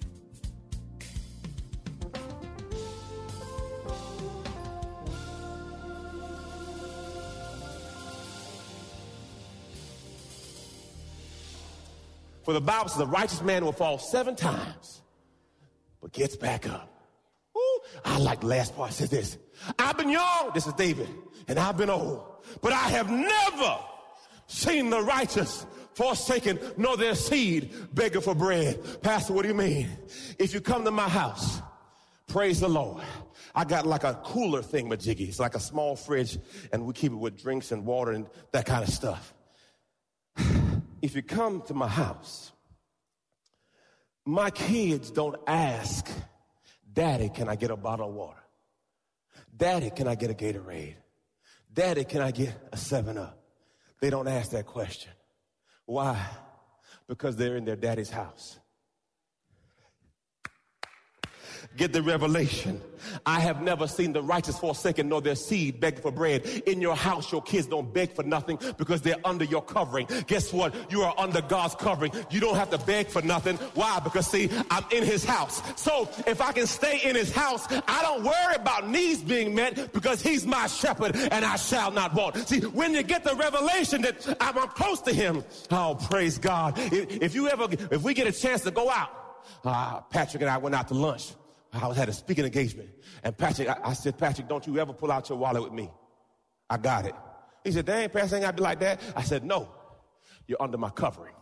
For 12.51 12.59
the 12.59 12.59
Bible 12.59 12.89
says 12.89 12.97
the 12.97 13.07
righteous 13.07 13.41
man 13.41 13.63
will 13.63 13.71
fall 13.71 13.97
seven 13.97 14.35
times, 14.35 15.01
but 16.01 16.11
gets 16.11 16.35
back 16.35 16.69
up. 16.69 17.07
Ooh, 17.55 17.79
I 18.03 18.17
like 18.17 18.41
the 18.41 18.47
last 18.47 18.75
part. 18.75 18.91
It 18.91 18.95
says 18.95 19.09
this. 19.09 19.37
I've 19.79 19.97
been 19.97 20.09
young, 20.09 20.51
this 20.53 20.67
is 20.67 20.73
David, 20.73 21.07
and 21.47 21.57
I've 21.57 21.77
been 21.77 21.89
old, 21.89 22.25
but 22.61 22.73
I 22.73 22.89
have 22.89 23.09
never 23.09 23.79
seen 24.47 24.89
the 24.89 24.99
righteous 24.99 25.65
forsaken, 25.93 26.59
nor 26.75 26.97
their 26.97 27.15
seed 27.15 27.73
begging 27.93 28.19
for 28.19 28.35
bread. 28.35 29.01
Pastor, 29.01 29.31
what 29.31 29.43
do 29.43 29.47
you 29.47 29.55
mean? 29.55 29.87
If 30.37 30.53
you 30.53 30.59
come 30.59 30.83
to 30.83 30.91
my 30.91 31.07
house, 31.07 31.61
praise 32.27 32.59
the 32.59 32.67
Lord. 32.67 33.01
I 33.55 33.63
got 33.63 33.85
like 33.85 34.03
a 34.03 34.15
cooler 34.25 34.61
thing, 34.61 34.89
majiggy. 34.89 35.29
It's 35.29 35.39
like 35.39 35.55
a 35.55 35.59
small 35.61 35.95
fridge, 35.95 36.37
and 36.73 36.85
we 36.85 36.91
keep 36.91 37.13
it 37.13 37.17
with 37.17 37.41
drinks 37.41 37.71
and 37.71 37.85
water 37.85 38.11
and 38.11 38.27
that 38.51 38.65
kind 38.65 38.83
of 38.83 38.89
stuff. 38.93 39.33
If 41.01 41.15
you 41.15 41.23
come 41.23 41.61
to 41.63 41.73
my 41.73 41.87
house, 41.87 42.51
my 44.25 44.51
kids 44.51 45.09
don't 45.09 45.35
ask, 45.47 46.07
Daddy, 46.93 47.29
can 47.29 47.49
I 47.49 47.55
get 47.55 47.71
a 47.71 47.75
bottle 47.75 48.09
of 48.09 48.13
water? 48.13 48.43
Daddy, 49.55 49.89
can 49.89 50.07
I 50.07 50.15
get 50.15 50.29
a 50.29 50.33
Gatorade? 50.33 50.95
Daddy, 51.73 52.03
can 52.03 52.21
I 52.21 52.31
get 52.31 52.55
a 52.71 52.77
7 52.77 53.17
Up? 53.17 53.37
They 53.99 54.09
don't 54.09 54.27
ask 54.27 54.51
that 54.51 54.65
question. 54.65 55.11
Why? 55.85 56.23
Because 57.07 57.35
they're 57.35 57.55
in 57.55 57.65
their 57.65 57.75
daddy's 57.75 58.09
house. 58.09 58.59
Get 61.77 61.93
the 61.93 62.01
revelation. 62.01 62.81
I 63.25 63.39
have 63.39 63.61
never 63.61 63.87
seen 63.87 64.13
the 64.13 64.21
righteous 64.21 64.59
forsaken 64.59 65.09
nor 65.09 65.21
their 65.21 65.35
seed 65.35 65.79
beg 65.79 65.99
for 65.99 66.11
bread. 66.11 66.45
In 66.65 66.81
your 66.81 66.95
house, 66.95 67.31
your 67.31 67.41
kids 67.41 67.67
don't 67.67 67.93
beg 67.93 68.13
for 68.13 68.23
nothing 68.23 68.59
because 68.77 69.01
they're 69.01 69.15
under 69.25 69.45
your 69.45 69.61
covering. 69.61 70.07
Guess 70.27 70.53
what? 70.53 70.75
You 70.91 71.01
are 71.01 71.13
under 71.17 71.41
God's 71.41 71.75
covering. 71.75 72.11
You 72.29 72.39
don't 72.39 72.55
have 72.55 72.69
to 72.71 72.77
beg 72.79 73.07
for 73.07 73.21
nothing. 73.21 73.57
Why? 73.73 73.99
Because 74.03 74.27
see, 74.27 74.49
I'm 74.69 74.83
in 74.91 75.03
his 75.03 75.23
house. 75.23 75.61
So 75.79 76.09
if 76.27 76.41
I 76.41 76.51
can 76.51 76.67
stay 76.67 76.99
in 77.03 77.15
his 77.15 77.31
house, 77.31 77.65
I 77.69 78.01
don't 78.01 78.23
worry 78.23 78.55
about 78.55 78.89
needs 78.89 79.21
being 79.21 79.55
met 79.55 79.93
because 79.93 80.21
he's 80.21 80.45
my 80.45 80.67
shepherd 80.67 81.15
and 81.15 81.45
I 81.45 81.55
shall 81.55 81.91
not 81.91 82.13
want. 82.13 82.35
See, 82.47 82.59
when 82.59 82.93
you 82.93 83.03
get 83.03 83.23
the 83.23 83.35
revelation 83.35 84.01
that 84.01 84.37
I'm, 84.39 84.55
close 84.69 85.01
to 85.01 85.13
him, 85.13 85.43
oh, 85.71 85.97
praise 86.09 86.37
God. 86.37 86.75
If, 86.77 87.33
you 87.33 87.47
ever, 87.47 87.67
if 87.89 88.03
we 88.03 88.13
get 88.13 88.27
a 88.27 88.31
chance 88.31 88.61
to 88.61 88.71
go 88.71 88.89
out, 88.89 89.09
uh, 89.63 90.01
Patrick 90.01 90.41
and 90.41 90.49
I 90.49 90.57
went 90.57 90.75
out 90.75 90.87
to 90.89 90.93
lunch. 90.93 91.33
I 91.73 91.93
had 91.93 92.09
a 92.09 92.13
speaking 92.13 92.45
engagement. 92.45 92.89
And 93.23 93.37
Patrick, 93.37 93.69
I, 93.69 93.77
I, 93.83 93.93
said, 93.93 94.17
Patrick, 94.17 94.47
don't 94.47 94.65
you 94.67 94.77
ever 94.79 94.93
pull 94.93 95.11
out 95.11 95.29
your 95.29 95.37
wallet 95.37 95.63
with 95.63 95.71
me. 95.71 95.89
I 96.69 96.77
got 96.77 97.05
it. 97.05 97.15
He 97.63 97.71
said, 97.71 97.85
dang, 97.85 98.09
Pastor, 98.09 98.35
ain't 98.35 98.43
got 98.43 98.51
to 98.51 98.57
be 98.57 98.63
like 98.63 98.79
that. 98.79 98.99
I 99.15 99.23
said, 99.23 99.43
no, 99.43 99.69
you're 100.47 100.61
under 100.61 100.77
my 100.77 100.89
covering. 100.89 101.35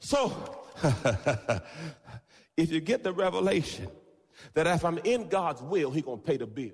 so, 0.00 0.32
if 2.56 2.70
you 2.70 2.80
get 2.80 3.04
the 3.04 3.12
revelation 3.12 3.88
that 4.54 4.66
if 4.66 4.84
I'm 4.84 4.98
in 4.98 5.28
God's 5.28 5.62
will, 5.62 5.90
He's 5.90 6.04
going 6.04 6.20
to 6.20 6.24
pay 6.26 6.36
the 6.36 6.46
bill. 6.46 6.72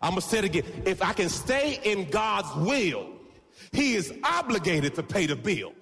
I'm 0.00 0.10
going 0.10 0.22
to 0.22 0.26
say 0.26 0.38
it 0.38 0.44
again. 0.44 0.64
If 0.86 1.02
I 1.02 1.12
can 1.12 1.28
stay 1.28 1.78
in 1.84 2.08
God's 2.10 2.54
will, 2.56 3.10
He 3.72 3.94
is 3.94 4.12
obligated 4.24 4.94
to 4.94 5.02
pay 5.02 5.26
the 5.26 5.36
bill. 5.36 5.72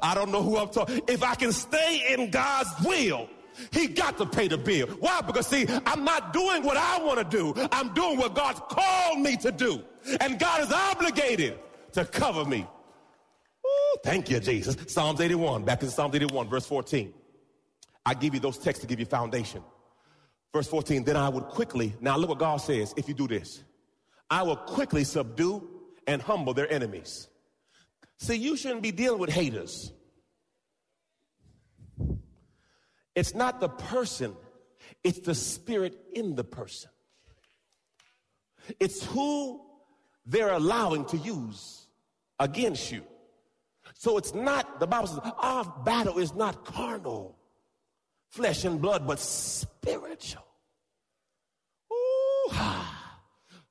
I 0.00 0.14
don't 0.14 0.30
know 0.30 0.42
who 0.42 0.58
I'm 0.58 0.68
talking. 0.68 1.00
If 1.08 1.22
I 1.22 1.34
can 1.34 1.52
stay 1.52 2.14
in 2.14 2.30
God's 2.30 2.70
will, 2.84 3.28
He 3.70 3.88
got 3.88 4.18
to 4.18 4.26
pay 4.26 4.48
the 4.48 4.58
bill. 4.58 4.86
Why? 5.00 5.20
Because 5.20 5.46
see, 5.46 5.66
I'm 5.86 6.04
not 6.04 6.32
doing 6.32 6.62
what 6.62 6.76
I 6.76 7.02
want 7.02 7.18
to 7.18 7.36
do. 7.36 7.54
I'm 7.72 7.92
doing 7.94 8.18
what 8.18 8.34
God's 8.34 8.60
called 8.68 9.20
me 9.20 9.36
to 9.38 9.52
do. 9.52 9.82
And 10.20 10.38
God 10.38 10.62
is 10.62 10.72
obligated 10.72 11.58
to 11.92 12.04
cover 12.04 12.44
me. 12.44 12.66
Ooh, 13.64 13.98
thank 14.02 14.30
you, 14.30 14.40
Jesus. 14.40 14.76
Psalms 14.92 15.20
81, 15.20 15.64
back 15.64 15.82
in 15.82 15.88
Psalms 15.88 16.14
81, 16.14 16.48
verse 16.48 16.66
14. 16.66 17.12
I 18.04 18.14
give 18.14 18.34
you 18.34 18.40
those 18.40 18.58
texts 18.58 18.80
to 18.82 18.88
give 18.88 18.98
you 18.98 19.06
foundation. 19.06 19.62
Verse 20.52 20.66
14, 20.66 21.04
then 21.04 21.16
I 21.16 21.28
would 21.28 21.44
quickly, 21.44 21.94
now 22.00 22.16
look 22.16 22.28
what 22.28 22.38
God 22.38 22.58
says 22.58 22.92
if 22.96 23.08
you 23.08 23.14
do 23.14 23.28
this. 23.28 23.62
I 24.28 24.42
will 24.42 24.56
quickly 24.56 25.04
subdue 25.04 25.68
and 26.06 26.20
humble 26.20 26.52
their 26.52 26.70
enemies. 26.70 27.28
See, 28.22 28.36
you 28.36 28.56
shouldn't 28.56 28.82
be 28.82 28.92
dealing 28.92 29.18
with 29.18 29.30
haters. 29.30 29.92
It's 33.16 33.34
not 33.34 33.58
the 33.58 33.68
person, 33.68 34.36
it's 35.02 35.18
the 35.18 35.34
spirit 35.34 35.98
in 36.14 36.36
the 36.36 36.44
person. 36.44 36.92
It's 38.78 39.04
who 39.06 39.60
they're 40.24 40.52
allowing 40.52 41.04
to 41.06 41.16
use 41.16 41.88
against 42.38 42.92
you. 42.92 43.02
So 43.94 44.18
it's 44.18 44.32
not, 44.32 44.78
the 44.78 44.86
Bible 44.86 45.08
says, 45.08 45.18
our 45.40 45.64
battle 45.84 46.20
is 46.20 46.32
not 46.32 46.64
carnal, 46.64 47.36
flesh 48.28 48.64
and 48.64 48.80
blood, 48.80 49.04
but 49.04 49.18
spiritual. 49.18 50.46
Ooh, 51.92 52.52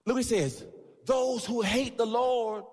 Look, 0.05 0.17
he 0.17 0.23
says, 0.23 0.65
those 1.05 1.45
who 1.45 1.61
hate 1.61 1.97
the 1.97 2.05
Lord, 2.05 2.65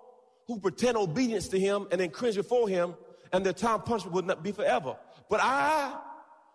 who 0.48 0.58
pretend 0.58 0.96
obedience 0.96 1.46
to 1.48 1.60
him 1.60 1.86
and 1.92 2.00
then 2.00 2.10
cringe 2.10 2.34
before 2.34 2.68
him, 2.68 2.94
and 3.32 3.46
their 3.46 3.52
time 3.52 3.82
punishment 3.82 4.14
would 4.14 4.26
not 4.26 4.42
be 4.42 4.50
forever. 4.50 4.96
But 5.30 5.40
I 5.42 5.96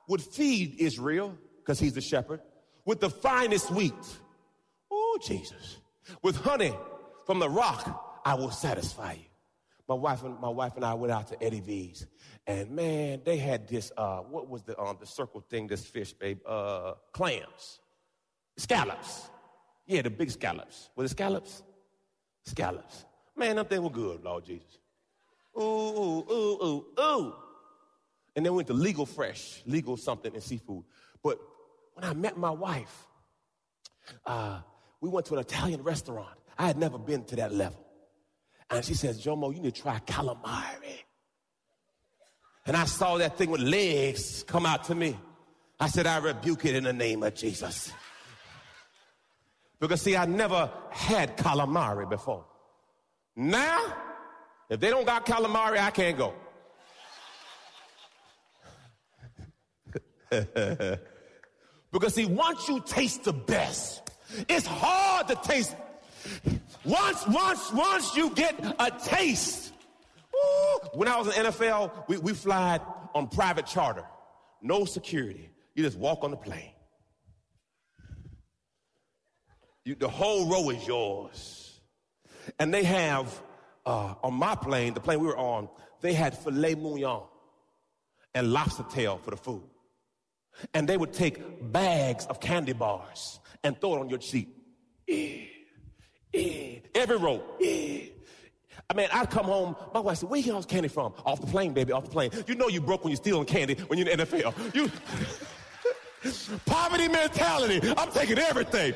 would 0.09 0.21
feed 0.21 0.75
Israel, 0.79 1.37
because 1.59 1.79
he's 1.79 1.93
the 1.93 2.01
shepherd, 2.01 2.41
with 2.85 2.99
the 2.99 3.09
finest 3.09 3.71
wheat. 3.71 3.93
Oh, 4.91 5.19
Jesus. 5.25 5.77
With 6.21 6.35
honey 6.35 6.75
from 7.25 7.39
the 7.39 7.49
rock, 7.49 8.21
I 8.25 8.33
will 8.33 8.51
satisfy 8.51 9.13
you. 9.13 9.25
My 9.87 9.95
wife 9.95 10.23
and 10.23 10.39
my 10.39 10.49
wife 10.49 10.75
and 10.75 10.83
I 10.83 10.93
went 10.93 11.11
out 11.11 11.27
to 11.27 11.43
Eddie 11.43 11.59
V's, 11.59 12.07
and 12.47 12.71
man, 12.71 13.21
they 13.25 13.37
had 13.37 13.67
this. 13.67 13.91
Uh, 13.97 14.19
what 14.19 14.49
was 14.49 14.63
the 14.63 14.79
um, 14.79 14.97
the 14.97 15.05
circle 15.05 15.41
thing? 15.49 15.67
This 15.67 15.85
fish, 15.85 16.13
babe. 16.13 16.39
Uh, 16.47 16.93
clams, 17.11 17.79
scallops. 18.57 19.29
Yeah, 19.85 20.01
the 20.01 20.09
big 20.09 20.31
scallops. 20.31 20.89
Was 20.95 21.11
it 21.11 21.15
scallops? 21.15 21.63
Scallops. 22.45 23.03
Man, 23.35 23.55
them 23.55 23.65
things 23.65 23.81
were 23.81 23.89
good, 23.89 24.23
Lord 24.23 24.45
Jesus. 24.45 24.77
Ooh, 25.57 25.61
ooh, 25.61 26.25
ooh, 26.31 26.57
ooh, 26.63 26.85
ooh. 26.99 27.33
And 28.35 28.45
then 28.45 28.53
we 28.53 28.57
went 28.57 28.67
to 28.67 28.73
Legal 28.73 29.05
Fresh, 29.05 29.61
Legal 29.65 29.97
something 29.97 30.33
in 30.33 30.41
seafood. 30.41 30.83
But 31.23 31.39
when 31.93 32.03
I 32.03 32.13
met 32.13 32.37
my 32.37 32.49
wife, 32.49 33.07
uh, 34.25 34.61
we 35.01 35.09
went 35.09 35.25
to 35.27 35.35
an 35.35 35.39
Italian 35.39 35.83
restaurant. 35.83 36.37
I 36.57 36.67
had 36.67 36.77
never 36.77 36.97
been 36.97 37.23
to 37.25 37.35
that 37.37 37.53
level. 37.53 37.85
And 38.69 38.83
she 38.83 38.93
says, 38.93 39.23
Jomo, 39.23 39.53
you 39.53 39.61
need 39.61 39.75
to 39.75 39.81
try 39.81 39.99
calamari. 39.99 41.03
And 42.65 42.77
I 42.77 42.85
saw 42.85 43.17
that 43.17 43.37
thing 43.37 43.51
with 43.51 43.61
legs 43.61 44.43
come 44.43 44.65
out 44.65 44.85
to 44.85 44.95
me. 44.95 45.17
I 45.79 45.87
said, 45.87 46.07
I 46.07 46.17
rebuke 46.19 46.65
it 46.65 46.75
in 46.75 46.85
the 46.85 46.93
name 46.93 47.23
of 47.23 47.35
Jesus. 47.35 47.91
Because 49.79 50.01
see, 50.01 50.15
I 50.15 50.25
never 50.25 50.71
had 50.89 51.35
calamari 51.35 52.09
before. 52.09 52.45
Now, 53.35 53.93
if 54.69 54.79
they 54.79 54.89
don't 54.89 55.05
got 55.05 55.25
calamari, 55.25 55.79
I 55.79 55.91
can't 55.91 56.17
go. 56.17 56.33
because 61.91 62.15
see, 62.15 62.25
once 62.25 62.67
you 62.67 62.81
taste 62.85 63.23
the 63.23 63.33
best, 63.33 64.01
it's 64.47 64.65
hard 64.65 65.27
to 65.27 65.35
taste. 65.35 65.75
Once, 66.83 67.27
once, 67.27 67.71
once 67.71 68.15
you 68.15 68.29
get 68.31 68.59
a 68.79 68.91
taste. 69.03 69.73
When 70.93 71.07
I 71.07 71.17
was 71.17 71.35
in 71.35 71.45
NFL, 71.45 72.07
we, 72.07 72.17
we 72.17 72.33
fly 72.33 72.79
on 73.13 73.27
private 73.27 73.65
charter. 73.65 74.05
No 74.61 74.85
security. 74.85 75.49
You 75.75 75.83
just 75.83 75.97
walk 75.97 76.23
on 76.23 76.31
the 76.31 76.37
plane. 76.37 76.71
You, 79.85 79.95
the 79.95 80.09
whole 80.09 80.49
row 80.49 80.69
is 80.69 80.87
yours. 80.87 81.62
And 82.59 82.73
they 82.73 82.83
have, 82.83 83.41
uh, 83.85 84.15
on 84.23 84.33
my 84.33 84.55
plane, 84.55 84.93
the 84.93 84.99
plane 84.99 85.19
we 85.19 85.27
were 85.27 85.37
on, 85.37 85.69
they 86.01 86.13
had 86.13 86.37
filet 86.37 86.75
mignon 86.75 87.23
and 88.33 88.51
lobster 88.51 88.83
tail 88.83 89.19
for 89.23 89.31
the 89.31 89.37
food. 89.37 89.63
And 90.73 90.87
they 90.87 90.97
would 90.97 91.13
take 91.13 91.71
bags 91.71 92.25
of 92.27 92.39
candy 92.39 92.73
bars 92.73 93.39
and 93.63 93.79
throw 93.79 93.95
it 93.95 93.99
on 93.99 94.09
your 94.09 94.19
cheek. 94.19 94.49
Eh, 95.09 95.45
eh, 96.33 96.79
every 96.93 97.17
row. 97.17 97.43
Eh. 97.61 98.07
I 98.89 98.93
mean, 98.95 99.07
I'd 99.11 99.29
come 99.29 99.45
home, 99.45 99.75
my 99.93 99.99
wife 99.99 100.19
said, 100.19 100.29
where 100.29 100.37
you 100.37 100.43
get 100.45 100.51
all 100.51 100.59
this 100.59 100.65
candy 100.65 100.89
from? 100.89 101.13
Off 101.25 101.41
the 101.41 101.47
plane, 101.47 101.73
baby, 101.73 101.91
off 101.93 102.05
the 102.05 102.11
plane. 102.11 102.31
You 102.47 102.55
know 102.55 102.67
you 102.67 102.81
broke 102.81 103.03
when 103.03 103.11
you're 103.11 103.17
stealing 103.17 103.45
candy 103.45 103.75
when 103.87 103.97
you're 103.97 104.09
in 104.09 104.19
the 104.19 104.25
NFL. 104.25 104.75
You, 104.75 104.91
poverty 106.65 107.07
mentality. 107.07 107.81
I'm 107.97 108.11
taking 108.11 108.37
everything. 108.37 108.93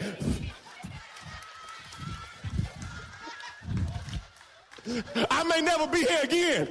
I 5.30 5.44
may 5.44 5.62
never 5.62 5.88
be 5.88 6.00
here 6.00 6.20
again. 6.24 6.68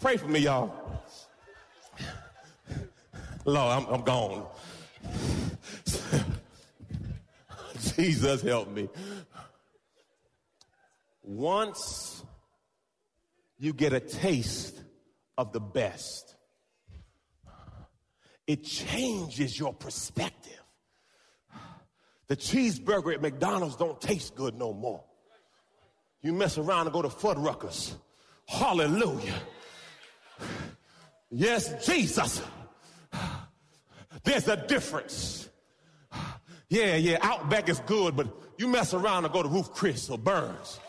Pray 0.00 0.16
for 0.16 0.28
me, 0.28 0.40
y'all. 0.40 0.74
Lord, 3.44 3.84
I'm, 3.84 3.86
I'm 3.94 4.02
gone. 4.02 4.46
Jesus 7.96 8.42
help 8.42 8.70
me. 8.70 8.88
Once 11.22 12.22
you 13.58 13.72
get 13.72 13.92
a 13.92 14.00
taste 14.00 14.78
of 15.38 15.52
the 15.52 15.60
best, 15.60 16.34
it 18.46 18.64
changes 18.64 19.58
your 19.58 19.72
perspective. 19.72 20.52
The 22.26 22.36
cheeseburger 22.36 23.14
at 23.14 23.22
McDonald's 23.22 23.76
don't 23.76 24.00
taste 24.00 24.34
good 24.34 24.54
no 24.54 24.72
more. 24.72 25.04
You 26.24 26.32
mess 26.32 26.56
around 26.56 26.86
and 26.86 26.92
go 26.94 27.02
to 27.02 27.08
Fuddruckers. 27.08 27.92
Hallelujah. 28.46 29.34
Yes, 31.30 31.86
Jesus. 31.86 32.40
There's 34.24 34.48
a 34.48 34.56
difference. 34.56 35.50
Yeah, 36.70 36.96
yeah, 36.96 37.18
Outback 37.20 37.68
is 37.68 37.78
good, 37.80 38.16
but 38.16 38.26
you 38.56 38.68
mess 38.68 38.94
around 38.94 39.26
and 39.26 39.34
go 39.34 39.42
to 39.42 39.48
Ruth 39.50 39.74
Chris 39.74 40.08
or 40.08 40.16
Bern's. 40.16 40.80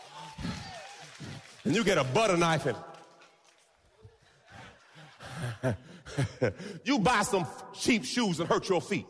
And 1.64 1.76
you 1.76 1.84
get 1.84 1.98
a 1.98 2.04
butter 2.04 2.38
knife 2.38 2.66
and 5.62 5.76
you 6.84 6.98
buy 6.98 7.20
some 7.22 7.46
cheap 7.74 8.06
shoes 8.06 8.40
and 8.40 8.48
hurt 8.48 8.70
your 8.70 8.80
feet. 8.80 9.06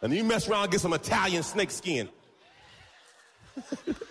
And 0.00 0.10
you 0.14 0.24
mess 0.24 0.48
around 0.48 0.62
and 0.62 0.72
get 0.72 0.80
some 0.80 0.94
Italian 0.94 1.42
snake 1.42 1.70
skin. 1.70 2.08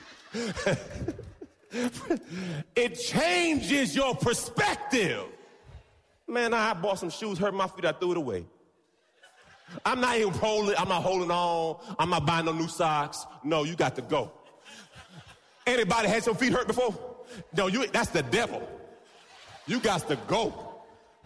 it 2.75 2.95
changes 2.95 3.95
your 3.95 4.15
perspective. 4.15 5.23
Man, 6.27 6.53
I 6.53 6.73
bought 6.73 6.99
some 6.99 7.09
shoes, 7.09 7.37
hurt 7.37 7.53
my 7.53 7.67
feet, 7.67 7.85
I 7.85 7.91
threw 7.93 8.11
it 8.11 8.17
away. 8.17 8.45
I'm 9.85 9.99
not 9.99 10.17
even 10.17 10.33
holding, 10.33 10.75
I'm 10.77 10.87
not 10.87 11.03
holding 11.03 11.31
on. 11.31 11.77
I'm 11.99 12.09
not 12.09 12.25
buying 12.25 12.45
no 12.45 12.53
new 12.53 12.67
socks. 12.67 13.25
No, 13.43 13.63
you 13.63 13.75
got 13.75 13.95
to 13.95 14.01
go. 14.01 14.31
Anybody 15.65 16.07
had 16.07 16.23
some 16.23 16.35
feet 16.35 16.53
hurt 16.53 16.67
before? 16.67 16.95
No, 17.55 17.67
you 17.67 17.87
that's 17.87 18.09
the 18.09 18.23
devil. 18.23 18.67
You 19.65 19.79
got 19.79 20.07
to 20.07 20.15
go. 20.27 20.63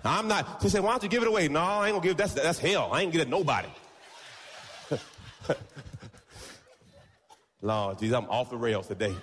I'm 0.03 0.27
not. 0.27 0.61
She 0.61 0.69
said, 0.69 0.81
why 0.83 0.91
don't 0.91 1.03
you 1.03 1.09
give 1.09 1.21
it 1.21 1.27
away? 1.27 1.47
No, 1.47 1.59
I 1.59 1.87
ain't 1.87 1.95
gonna 1.95 2.03
give 2.07 2.17
that's 2.17 2.33
that's 2.33 2.57
hell. 2.57 2.89
I 2.91 3.01
ain't 3.01 3.11
give 3.11 3.21
it 3.21 3.29
nobody. 3.29 3.69
Lord, 7.61 7.99
Jesus, 7.99 8.15
I'm 8.15 8.25
off 8.29 8.49
the 8.49 8.57
rails 8.57 8.87
today. 8.87 9.15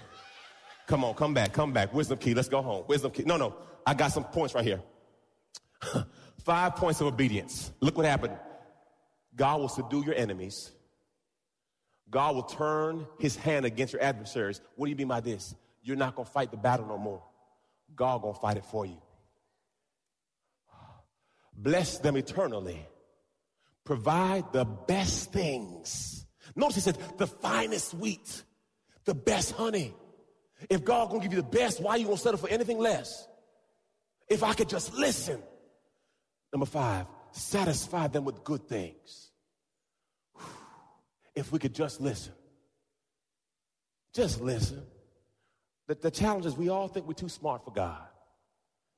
Come 0.86 1.04
on, 1.04 1.14
come 1.14 1.34
back, 1.34 1.52
come 1.52 1.72
back. 1.72 1.92
Wisdom 1.92 2.18
key, 2.18 2.34
let's 2.34 2.48
go 2.48 2.62
home. 2.62 2.84
Wisdom 2.88 3.10
key. 3.10 3.24
No, 3.24 3.36
no, 3.36 3.54
I 3.86 3.94
got 3.94 4.12
some 4.12 4.24
points 4.24 4.54
right 4.54 4.64
here. 4.64 4.80
Five 6.44 6.76
points 6.76 7.00
of 7.00 7.08
obedience. 7.08 7.72
Look 7.80 7.96
what 7.96 8.06
happened. 8.06 8.34
God 9.36 9.60
will 9.60 9.68
subdue 9.68 10.04
your 10.04 10.14
enemies. 10.14 10.70
God 12.10 12.34
will 12.34 12.42
turn 12.42 13.06
his 13.18 13.36
hand 13.36 13.66
against 13.66 13.92
your 13.92 14.02
adversaries. 14.02 14.60
What 14.76 14.86
do 14.86 14.90
you 14.90 14.96
mean 14.96 15.08
by 15.08 15.20
this? 15.20 15.54
You're 15.82 15.96
not 15.96 16.14
going 16.14 16.26
to 16.26 16.32
fight 16.32 16.50
the 16.50 16.56
battle 16.56 16.86
no 16.86 16.96
more. 16.96 17.22
God 17.94 18.22
going 18.22 18.34
to 18.34 18.40
fight 18.40 18.56
it 18.56 18.64
for 18.64 18.86
you. 18.86 19.00
Bless 21.54 21.98
them 21.98 22.16
eternally. 22.16 22.86
Provide 23.84 24.52
the 24.52 24.64
best 24.64 25.32
things 25.32 26.17
Notice 26.58 26.74
he 26.74 26.80
said, 26.80 26.98
the 27.18 27.26
finest 27.28 27.94
wheat, 27.94 28.42
the 29.04 29.14
best 29.14 29.52
honey. 29.52 29.94
If 30.68 30.84
God 30.84 31.08
gonna 31.08 31.22
give 31.22 31.32
you 31.32 31.40
the 31.40 31.48
best, 31.48 31.80
why 31.80 31.94
you 31.96 32.04
gonna 32.04 32.16
settle 32.16 32.36
for 32.36 32.48
anything 32.48 32.78
less? 32.78 33.28
If 34.28 34.42
I 34.42 34.54
could 34.54 34.68
just 34.68 34.92
listen. 34.92 35.40
Number 36.52 36.66
five, 36.66 37.06
satisfy 37.30 38.08
them 38.08 38.24
with 38.24 38.42
good 38.42 38.68
things. 38.68 39.30
If 41.36 41.52
we 41.52 41.60
could 41.60 41.76
just 41.76 42.00
listen. 42.00 42.32
Just 44.12 44.40
listen. 44.40 44.82
The, 45.86 45.94
the 45.94 46.10
challenge 46.10 46.44
is 46.44 46.56
we 46.56 46.70
all 46.70 46.88
think 46.88 47.06
we're 47.06 47.12
too 47.12 47.28
smart 47.28 47.64
for 47.64 47.70
God. 47.70 48.02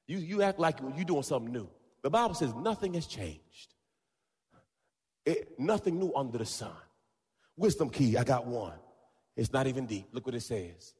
You, 0.06 0.16
you 0.16 0.40
act 0.40 0.58
like 0.58 0.78
you're 0.96 1.04
doing 1.04 1.22
something 1.22 1.52
new. 1.52 1.68
The 2.02 2.08
Bible 2.08 2.34
says 2.34 2.54
nothing 2.54 2.94
has 2.94 3.06
changed. 3.06 3.74
It, 5.26 5.60
nothing 5.60 5.98
new 5.98 6.14
under 6.16 6.38
the 6.38 6.46
sun. 6.46 6.72
Wisdom 7.60 7.90
key, 7.90 8.16
I 8.16 8.24
got 8.24 8.46
one. 8.46 8.78
It's 9.36 9.52
not 9.52 9.66
even 9.66 9.84
deep. 9.84 10.06
Look 10.12 10.24
what 10.24 10.34
it 10.34 10.40
says. 10.40 10.94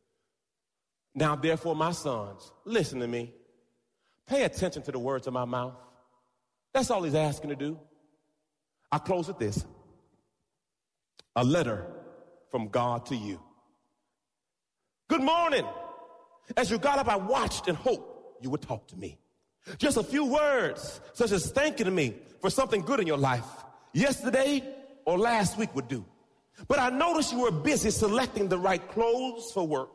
Now, 1.15 1.35
therefore, 1.35 1.75
my 1.75 1.93
sons, 1.93 2.53
listen 2.67 3.01
to 3.01 3.09
me. 3.09 3.33
Pay 4.27 4.45
attention 4.45 4.83
to 4.83 4.93
the 4.93 4.99
words 4.99 5.27
of 5.27 5.33
my 5.33 5.47
mouth. 5.47 5.73
That's 6.75 6.91
all 6.91 7.03
he's 7.03 7.15
asking 7.15 7.49
to 7.49 7.57
do. 7.57 7.81
I 8.93 8.99
close 8.99 9.27
with 9.27 9.39
this 9.39 9.65
a 11.35 11.43
letter 11.43 11.87
from 12.51 12.69
God 12.69 13.07
to 13.07 13.17
you. 13.17 13.41
Good 15.09 15.23
morning. 15.23 15.65
As 16.59 16.71
you 16.71 16.77
got 16.77 16.99
up, 16.99 17.09
I 17.09 17.17
watched 17.17 17.69
and 17.69 17.77
hoped 17.77 18.45
you 18.45 18.51
would 18.51 18.61
talk 18.61 18.87
to 18.89 18.97
me. 18.97 19.19
Just 19.79 19.97
a 19.97 20.03
few 20.03 20.27
words, 20.27 21.01
such 21.15 21.33
as 21.33 21.51
thanking 21.53 21.93
me 21.95 22.17
for 22.43 22.51
something 22.51 22.83
good 22.83 23.01
in 23.01 23.07
your 23.07 23.17
life, 23.17 23.49
yesterday 23.95 24.63
or 25.07 25.19
last 25.19 25.57
week 25.57 25.75
would 25.75 25.89
do. 25.89 26.05
But 26.69 26.79
I 26.79 26.91
noticed 26.91 27.33
you 27.33 27.41
were 27.41 27.51
busy 27.51 27.91
selecting 27.91 28.49
the 28.49 28.59
right 28.59 28.87
clothes 28.91 29.51
for 29.53 29.67
work. 29.67 29.91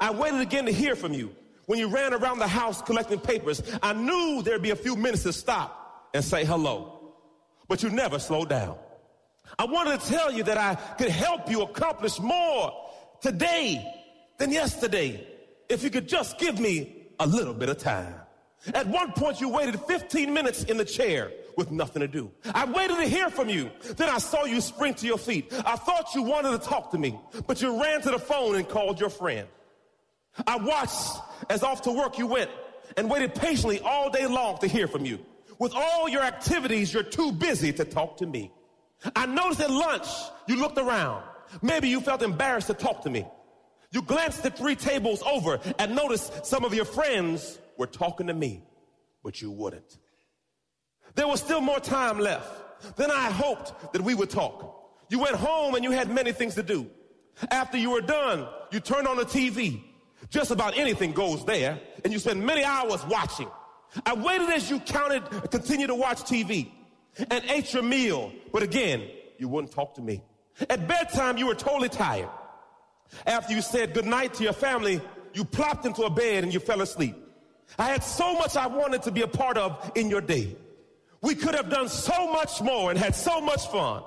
I 0.00 0.10
waited 0.10 0.40
again 0.40 0.66
to 0.66 0.72
hear 0.72 0.94
from 0.94 1.12
you. 1.12 1.34
When 1.66 1.78
you 1.78 1.88
ran 1.88 2.14
around 2.14 2.38
the 2.38 2.48
house 2.48 2.80
collecting 2.80 3.20
papers, 3.20 3.62
I 3.82 3.92
knew 3.92 4.42
there'd 4.42 4.62
be 4.62 4.70
a 4.70 4.76
few 4.76 4.96
minutes 4.96 5.24
to 5.24 5.32
stop 5.32 6.08
and 6.14 6.24
say 6.24 6.44
hello. 6.44 7.14
But 7.68 7.82
you 7.82 7.90
never 7.90 8.18
slowed 8.18 8.48
down. 8.48 8.78
I 9.58 9.64
wanted 9.64 10.00
to 10.00 10.08
tell 10.08 10.32
you 10.32 10.42
that 10.44 10.58
I 10.58 10.74
could 10.96 11.10
help 11.10 11.50
you 11.50 11.62
accomplish 11.62 12.18
more 12.18 12.72
today 13.20 13.84
than 14.38 14.50
yesterday 14.52 15.26
if 15.68 15.82
you 15.82 15.90
could 15.90 16.08
just 16.08 16.38
give 16.38 16.58
me 16.58 17.08
a 17.20 17.26
little 17.26 17.54
bit 17.54 17.68
of 17.68 17.78
time. 17.78 18.14
At 18.74 18.86
one 18.86 19.12
point, 19.12 19.40
you 19.40 19.48
waited 19.48 19.80
15 19.80 20.32
minutes 20.32 20.64
in 20.64 20.76
the 20.76 20.84
chair 20.84 21.30
with 21.58 21.72
nothing 21.72 22.00
to 22.00 22.08
do. 22.08 22.30
I 22.54 22.64
waited 22.66 22.96
to 22.98 23.04
hear 23.04 23.28
from 23.30 23.48
you. 23.48 23.68
Then 23.96 24.08
I 24.08 24.18
saw 24.18 24.44
you 24.44 24.60
spring 24.60 24.94
to 24.94 25.06
your 25.06 25.18
feet. 25.18 25.52
I 25.66 25.74
thought 25.74 26.14
you 26.14 26.22
wanted 26.22 26.52
to 26.52 26.66
talk 26.66 26.92
to 26.92 26.98
me, 26.98 27.18
but 27.48 27.60
you 27.60 27.82
ran 27.82 28.00
to 28.02 28.12
the 28.12 28.18
phone 28.18 28.54
and 28.54 28.66
called 28.66 29.00
your 29.00 29.10
friend. 29.10 29.48
I 30.46 30.56
watched 30.56 31.18
as 31.50 31.64
off 31.64 31.82
to 31.82 31.90
work 31.90 32.16
you 32.16 32.28
went 32.28 32.48
and 32.96 33.10
waited 33.10 33.34
patiently 33.34 33.80
all 33.80 34.08
day 34.08 34.28
long 34.28 34.58
to 34.58 34.68
hear 34.68 34.86
from 34.86 35.04
you. 35.04 35.18
With 35.58 35.74
all 35.74 36.08
your 36.08 36.22
activities, 36.22 36.94
you're 36.94 37.02
too 37.02 37.32
busy 37.32 37.72
to 37.72 37.84
talk 37.84 38.18
to 38.18 38.26
me. 38.26 38.52
I 39.16 39.26
noticed 39.26 39.60
at 39.60 39.70
lunch 39.70 40.06
you 40.46 40.60
looked 40.60 40.78
around. 40.78 41.24
Maybe 41.60 41.88
you 41.88 42.00
felt 42.00 42.22
embarrassed 42.22 42.68
to 42.68 42.74
talk 42.74 43.02
to 43.02 43.10
me. 43.10 43.26
You 43.90 44.02
glanced 44.02 44.46
at 44.46 44.56
three 44.56 44.76
tables 44.76 45.24
over 45.24 45.58
and 45.80 45.96
noticed 45.96 46.46
some 46.46 46.64
of 46.64 46.72
your 46.72 46.84
friends 46.84 47.58
were 47.76 47.88
talking 47.88 48.28
to 48.28 48.34
me, 48.34 48.62
but 49.24 49.42
you 49.42 49.50
wouldn't. 49.50 49.98
There 51.14 51.26
was 51.26 51.40
still 51.40 51.60
more 51.60 51.80
time 51.80 52.18
left. 52.18 52.96
Then 52.96 53.10
I 53.10 53.30
hoped 53.30 53.92
that 53.92 54.02
we 54.02 54.14
would 54.14 54.30
talk. 54.30 54.74
You 55.10 55.18
went 55.18 55.36
home 55.36 55.74
and 55.74 55.82
you 55.82 55.90
had 55.90 56.10
many 56.10 56.32
things 56.32 56.54
to 56.56 56.62
do. 56.62 56.88
After 57.50 57.78
you 57.78 57.90
were 57.90 58.00
done, 58.00 58.46
you 58.70 58.80
turned 58.80 59.06
on 59.06 59.16
the 59.16 59.24
TV. 59.24 59.82
Just 60.30 60.50
about 60.50 60.76
anything 60.76 61.12
goes 61.12 61.44
there, 61.44 61.80
and 62.04 62.12
you 62.12 62.18
spend 62.18 62.44
many 62.44 62.64
hours 62.64 63.04
watching. 63.06 63.48
I 64.04 64.14
waited 64.14 64.50
as 64.50 64.68
you 64.68 64.80
counted, 64.80 65.22
continued 65.50 65.86
to 65.86 65.94
watch 65.94 66.18
TV, 66.22 66.70
and 67.30 67.44
ate 67.48 67.72
your 67.72 67.82
meal, 67.82 68.32
but 68.52 68.62
again, 68.62 69.08
you 69.38 69.48
wouldn't 69.48 69.72
talk 69.72 69.94
to 69.94 70.02
me. 70.02 70.20
At 70.68 70.86
bedtime, 70.88 71.38
you 71.38 71.46
were 71.46 71.54
totally 71.54 71.88
tired. 71.88 72.28
After 73.26 73.54
you 73.54 73.62
said 73.62 73.94
goodnight 73.94 74.34
to 74.34 74.44
your 74.44 74.52
family, 74.52 75.00
you 75.32 75.44
plopped 75.44 75.86
into 75.86 76.02
a 76.02 76.10
bed 76.10 76.44
and 76.44 76.52
you 76.52 76.60
fell 76.60 76.82
asleep. 76.82 77.14
I 77.78 77.88
had 77.88 78.02
so 78.02 78.34
much 78.34 78.56
I 78.56 78.66
wanted 78.66 79.02
to 79.04 79.10
be 79.10 79.22
a 79.22 79.28
part 79.28 79.56
of 79.56 79.92
in 79.94 80.10
your 80.10 80.20
day. 80.20 80.56
We 81.20 81.34
could 81.34 81.54
have 81.54 81.68
done 81.68 81.88
so 81.88 82.30
much 82.32 82.60
more 82.60 82.90
and 82.90 82.98
had 82.98 83.14
so 83.14 83.40
much 83.40 83.66
fun 83.68 84.02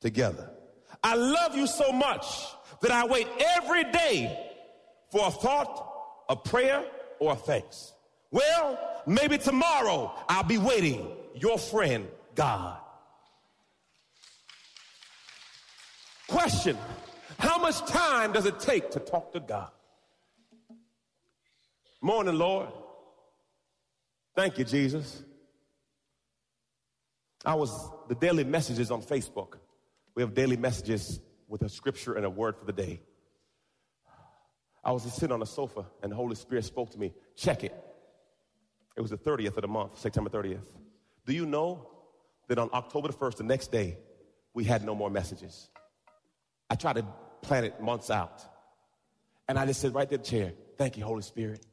together. 0.00 0.50
I 1.02 1.14
love 1.14 1.56
you 1.56 1.66
so 1.66 1.92
much 1.92 2.26
that 2.80 2.90
I 2.90 3.06
wait 3.06 3.26
every 3.56 3.84
day 3.84 4.50
for 5.10 5.26
a 5.26 5.30
thought, 5.30 6.24
a 6.28 6.36
prayer, 6.36 6.84
or 7.18 7.32
a 7.32 7.36
thanks. 7.36 7.92
Well, 8.30 8.78
maybe 9.06 9.38
tomorrow 9.38 10.12
I'll 10.28 10.44
be 10.44 10.58
waiting. 10.58 11.08
Your 11.34 11.58
friend, 11.58 12.08
God. 12.34 12.78
Question 16.28 16.78
How 17.38 17.58
much 17.58 17.84
time 17.86 18.32
does 18.32 18.46
it 18.46 18.58
take 18.60 18.90
to 18.92 19.00
talk 19.00 19.32
to 19.32 19.40
God? 19.40 19.70
Morning, 22.00 22.34
Lord. 22.34 22.68
Thank 24.34 24.58
you, 24.58 24.64
Jesus. 24.64 25.22
I 27.44 27.54
was 27.54 27.90
the 28.08 28.14
daily 28.14 28.44
messages 28.44 28.90
on 28.90 29.02
Facebook. 29.02 29.58
We 30.14 30.22
have 30.22 30.34
daily 30.34 30.56
messages 30.56 31.20
with 31.48 31.62
a 31.62 31.68
scripture 31.68 32.14
and 32.14 32.24
a 32.24 32.30
word 32.30 32.56
for 32.56 32.64
the 32.64 32.72
day. 32.72 33.00
I 34.84 34.92
was 34.92 35.04
just 35.04 35.16
sitting 35.16 35.32
on 35.32 35.42
a 35.42 35.46
sofa 35.46 35.86
and 36.02 36.10
the 36.12 36.16
Holy 36.16 36.34
Spirit 36.34 36.64
spoke 36.64 36.90
to 36.90 36.98
me. 36.98 37.12
Check 37.36 37.64
it. 37.64 37.74
It 38.96 39.00
was 39.00 39.10
the 39.10 39.18
30th 39.18 39.56
of 39.56 39.62
the 39.62 39.68
month, 39.68 39.98
September 39.98 40.30
30th. 40.30 40.66
Do 41.26 41.32
you 41.32 41.46
know 41.46 41.88
that 42.48 42.58
on 42.58 42.68
October 42.72 43.08
the 43.08 43.14
1st, 43.14 43.36
the 43.36 43.44
next 43.44 43.72
day, 43.72 43.98
we 44.54 44.64
had 44.64 44.84
no 44.84 44.94
more 44.94 45.10
messages? 45.10 45.70
I 46.68 46.74
tried 46.74 46.96
to 46.96 47.06
plan 47.42 47.64
it 47.64 47.80
months 47.80 48.10
out. 48.10 48.42
And 49.48 49.58
I 49.58 49.66
just 49.66 49.80
said 49.80 49.94
right 49.94 50.08
there 50.08 50.18
chair, 50.18 50.52
thank 50.76 50.96
you, 50.96 51.04
Holy 51.04 51.22
Spirit. 51.22 51.64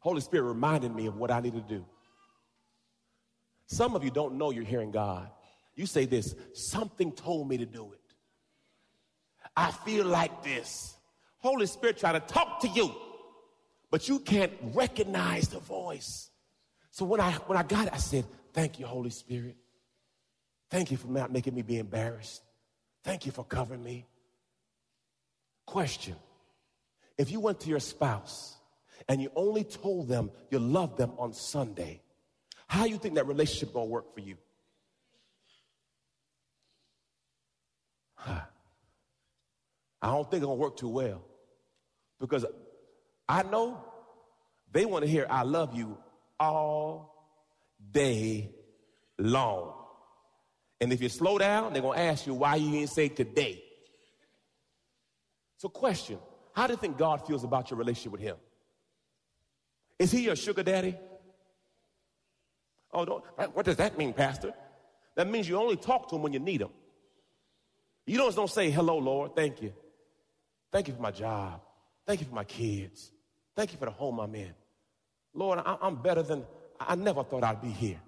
Holy 0.00 0.20
Spirit 0.20 0.44
reminded 0.44 0.94
me 0.94 1.06
of 1.06 1.16
what 1.16 1.30
I 1.30 1.40
needed 1.40 1.68
to 1.68 1.74
do. 1.76 1.86
Some 3.66 3.94
of 3.94 4.04
you 4.04 4.10
don't 4.10 4.34
know 4.34 4.50
you're 4.50 4.64
hearing 4.64 4.90
God. 4.90 5.28
You 5.74 5.86
say 5.86 6.06
this, 6.06 6.34
something 6.54 7.12
told 7.12 7.48
me 7.48 7.58
to 7.58 7.66
do 7.66 7.92
it. 7.92 8.00
I 9.56 9.70
feel 9.70 10.06
like 10.06 10.42
this. 10.42 10.96
Holy 11.38 11.66
Spirit 11.66 11.98
trying 11.98 12.20
to 12.20 12.26
talk 12.26 12.60
to 12.60 12.68
you, 12.68 12.94
but 13.90 14.08
you 14.08 14.18
can't 14.20 14.52
recognize 14.74 15.48
the 15.48 15.58
voice. 15.58 16.30
So 16.90 17.04
when 17.04 17.20
I 17.20 17.32
when 17.32 17.58
I 17.58 17.62
got 17.62 17.88
it, 17.88 17.92
I 17.92 17.98
said, 17.98 18.24
Thank 18.52 18.78
you, 18.78 18.86
Holy 18.86 19.10
Spirit. 19.10 19.56
Thank 20.70 20.90
you 20.90 20.96
for 20.96 21.08
not 21.08 21.30
making 21.30 21.54
me 21.54 21.62
be 21.62 21.78
embarrassed. 21.78 22.42
Thank 23.04 23.26
you 23.26 23.32
for 23.32 23.44
covering 23.44 23.82
me. 23.82 24.06
Question. 25.66 26.16
If 27.18 27.30
you 27.30 27.40
went 27.40 27.60
to 27.60 27.68
your 27.68 27.80
spouse 27.80 28.56
and 29.08 29.20
you 29.20 29.30
only 29.36 29.62
told 29.62 30.08
them 30.08 30.30
you 30.50 30.58
love 30.58 30.96
them 30.96 31.12
on 31.18 31.32
Sunday, 31.32 32.00
how 32.66 32.84
you 32.84 32.98
think 32.98 33.14
that 33.14 33.26
relationship 33.26 33.72
gonna 33.72 33.86
work 33.86 34.14
for 34.14 34.20
you? 34.20 34.36
I 40.02 40.10
don't 40.10 40.30
think 40.30 40.42
it's 40.42 40.46
gonna 40.46 40.54
work 40.54 40.76
too 40.76 40.88
well 40.88 41.22
because 42.20 42.44
I 43.28 43.42
know 43.42 43.82
they 44.72 44.84
want 44.84 45.04
to 45.04 45.10
hear 45.10 45.26
I 45.28 45.42
love 45.42 45.74
you 45.76 45.96
all 46.38 47.14
day 47.92 48.50
long. 49.18 49.74
And 50.80 50.92
if 50.92 51.00
you 51.00 51.08
slow 51.08 51.38
down, 51.38 51.72
they're 51.72 51.82
gonna 51.82 52.00
ask 52.00 52.26
you 52.26 52.34
why 52.34 52.56
you 52.56 52.70
didn't 52.70 52.90
say 52.90 53.08
today. 53.08 53.62
So, 55.56 55.68
question 55.68 56.18
How 56.52 56.66
do 56.66 56.74
you 56.74 56.78
think 56.78 56.98
God 56.98 57.26
feels 57.26 57.44
about 57.44 57.70
your 57.70 57.78
relationship 57.78 58.12
with 58.12 58.20
Him? 58.20 58.36
Is 59.98 60.12
he 60.12 60.24
your 60.24 60.36
sugar 60.36 60.62
daddy? 60.62 60.96
Oh, 62.96 63.04
don't, 63.04 63.22
uh, 63.36 63.46
what 63.48 63.66
does 63.66 63.76
that 63.76 63.98
mean, 63.98 64.14
Pastor? 64.14 64.54
That 65.16 65.28
means 65.28 65.46
you 65.46 65.58
only 65.58 65.76
talk 65.76 66.08
to 66.08 66.16
him 66.16 66.22
when 66.22 66.32
you 66.32 66.38
need 66.38 66.62
him. 66.62 66.70
You 68.06 68.16
don't, 68.16 68.34
don't 68.34 68.50
say, 68.50 68.70
hello, 68.70 68.96
Lord, 68.96 69.36
thank 69.36 69.60
you. 69.60 69.74
Thank 70.72 70.88
you 70.88 70.94
for 70.94 71.02
my 71.02 71.10
job. 71.10 71.60
Thank 72.06 72.20
you 72.20 72.26
for 72.26 72.34
my 72.34 72.44
kids. 72.44 73.12
Thank 73.54 73.72
you 73.72 73.78
for 73.78 73.84
the 73.84 73.90
home 73.90 74.18
I'm 74.18 74.34
in. 74.34 74.54
Lord, 75.34 75.58
I, 75.58 75.76
I'm 75.82 75.96
better 75.96 76.22
than, 76.22 76.44
I 76.80 76.94
never 76.94 77.22
thought 77.22 77.44
I'd 77.44 77.60
be 77.60 77.68
here. 77.68 78.00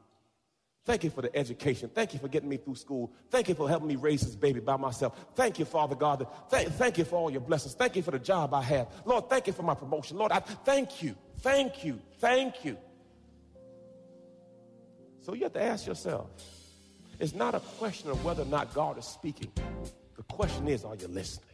Thank 0.87 1.05
you 1.05 1.11
for 1.11 1.21
the 1.21 1.37
education. 1.37 1.91
Thank 1.95 2.15
you 2.15 2.19
for 2.19 2.29
getting 2.29 2.49
me 2.49 2.57
through 2.57 2.77
school. 2.77 3.13
Thank 3.31 3.51
you 3.51 3.55
for 3.55 3.69
helping 3.69 3.89
me 3.89 3.97
raise 3.97 4.23
this 4.23 4.37
baby 4.37 4.61
by 4.61 4.79
myself. 4.79 5.27
Thank 5.35 5.59
you, 5.59 5.67
Father 5.67 5.97
God. 5.97 6.27
Thank, 6.49 6.71
thank 6.71 6.97
you 6.97 7.05
for 7.05 7.17
all 7.17 7.31
your 7.31 7.43
blessings. 7.43 7.75
Thank 7.75 7.97
you 7.97 8.03
for 8.03 8.13
the 8.13 8.19
job 8.19 8.55
I 8.55 8.63
have. 8.63 8.89
Lord, 9.05 9.29
thank 9.29 9.49
you 9.49 9.53
for 9.53 9.65
my 9.65 9.75
promotion. 9.75 10.17
Lord, 10.17 10.33
I 10.33 10.41
thank 10.41 11.03
you. 11.03 11.15
Thank 11.41 11.85
you. 11.85 12.01
Thank 12.21 12.65
you. 12.65 12.79
So 15.29 15.35
you 15.35 15.43
have 15.43 15.53
to 15.53 15.63
ask 15.63 15.87
yourself 15.87 16.31
it's 17.21 17.35
not 17.35 17.55
a 17.55 17.61
question 17.61 18.09
of 18.09 18.25
whether 18.25 18.45
or 18.45 18.47
not 18.47 18.73
God 18.73 18.97
is 18.97 19.05
speaking. 19.05 19.53
The 20.17 20.23
question 20.23 20.69
is, 20.69 20.87
are 20.87 20.95
you 20.95 21.07
listening? 21.07 21.45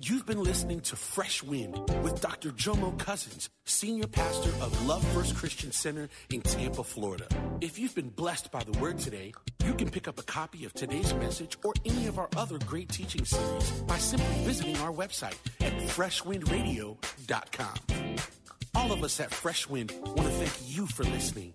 You've 0.00 0.24
been 0.24 0.40
listening 0.40 0.82
to 0.82 0.94
Fresh 0.94 1.42
Wind 1.42 1.76
with 2.04 2.20
Dr. 2.20 2.50
Jomo 2.50 2.96
Cousins, 2.96 3.50
Senior 3.64 4.06
Pastor 4.06 4.50
of 4.62 4.86
Love 4.86 5.04
First 5.08 5.34
Christian 5.34 5.72
Center 5.72 6.08
in 6.30 6.42
Tampa, 6.42 6.84
Florida. 6.84 7.26
If 7.60 7.76
you've 7.76 7.94
been 7.96 8.10
blessed 8.10 8.52
by 8.52 8.62
the 8.62 8.78
word 8.78 9.00
today, 9.00 9.32
you 9.64 9.74
can 9.74 9.90
pick 9.90 10.06
up 10.06 10.20
a 10.20 10.22
copy 10.22 10.64
of 10.64 10.72
today's 10.72 11.12
message 11.14 11.58
or 11.64 11.72
any 11.84 12.06
of 12.06 12.20
our 12.20 12.28
other 12.36 12.58
great 12.66 12.88
teaching 12.88 13.24
series 13.24 13.70
by 13.82 13.98
simply 13.98 14.44
visiting 14.44 14.76
our 14.76 14.92
website 14.92 15.34
at 15.60 15.72
freshwindradio.com. 15.88 17.74
All 18.76 18.92
of 18.92 19.02
us 19.02 19.18
at 19.18 19.34
Fresh 19.34 19.68
Wind 19.68 19.92
want 20.04 20.18
to 20.18 20.30
thank 20.30 20.52
you 20.68 20.86
for 20.86 21.02
listening 21.02 21.54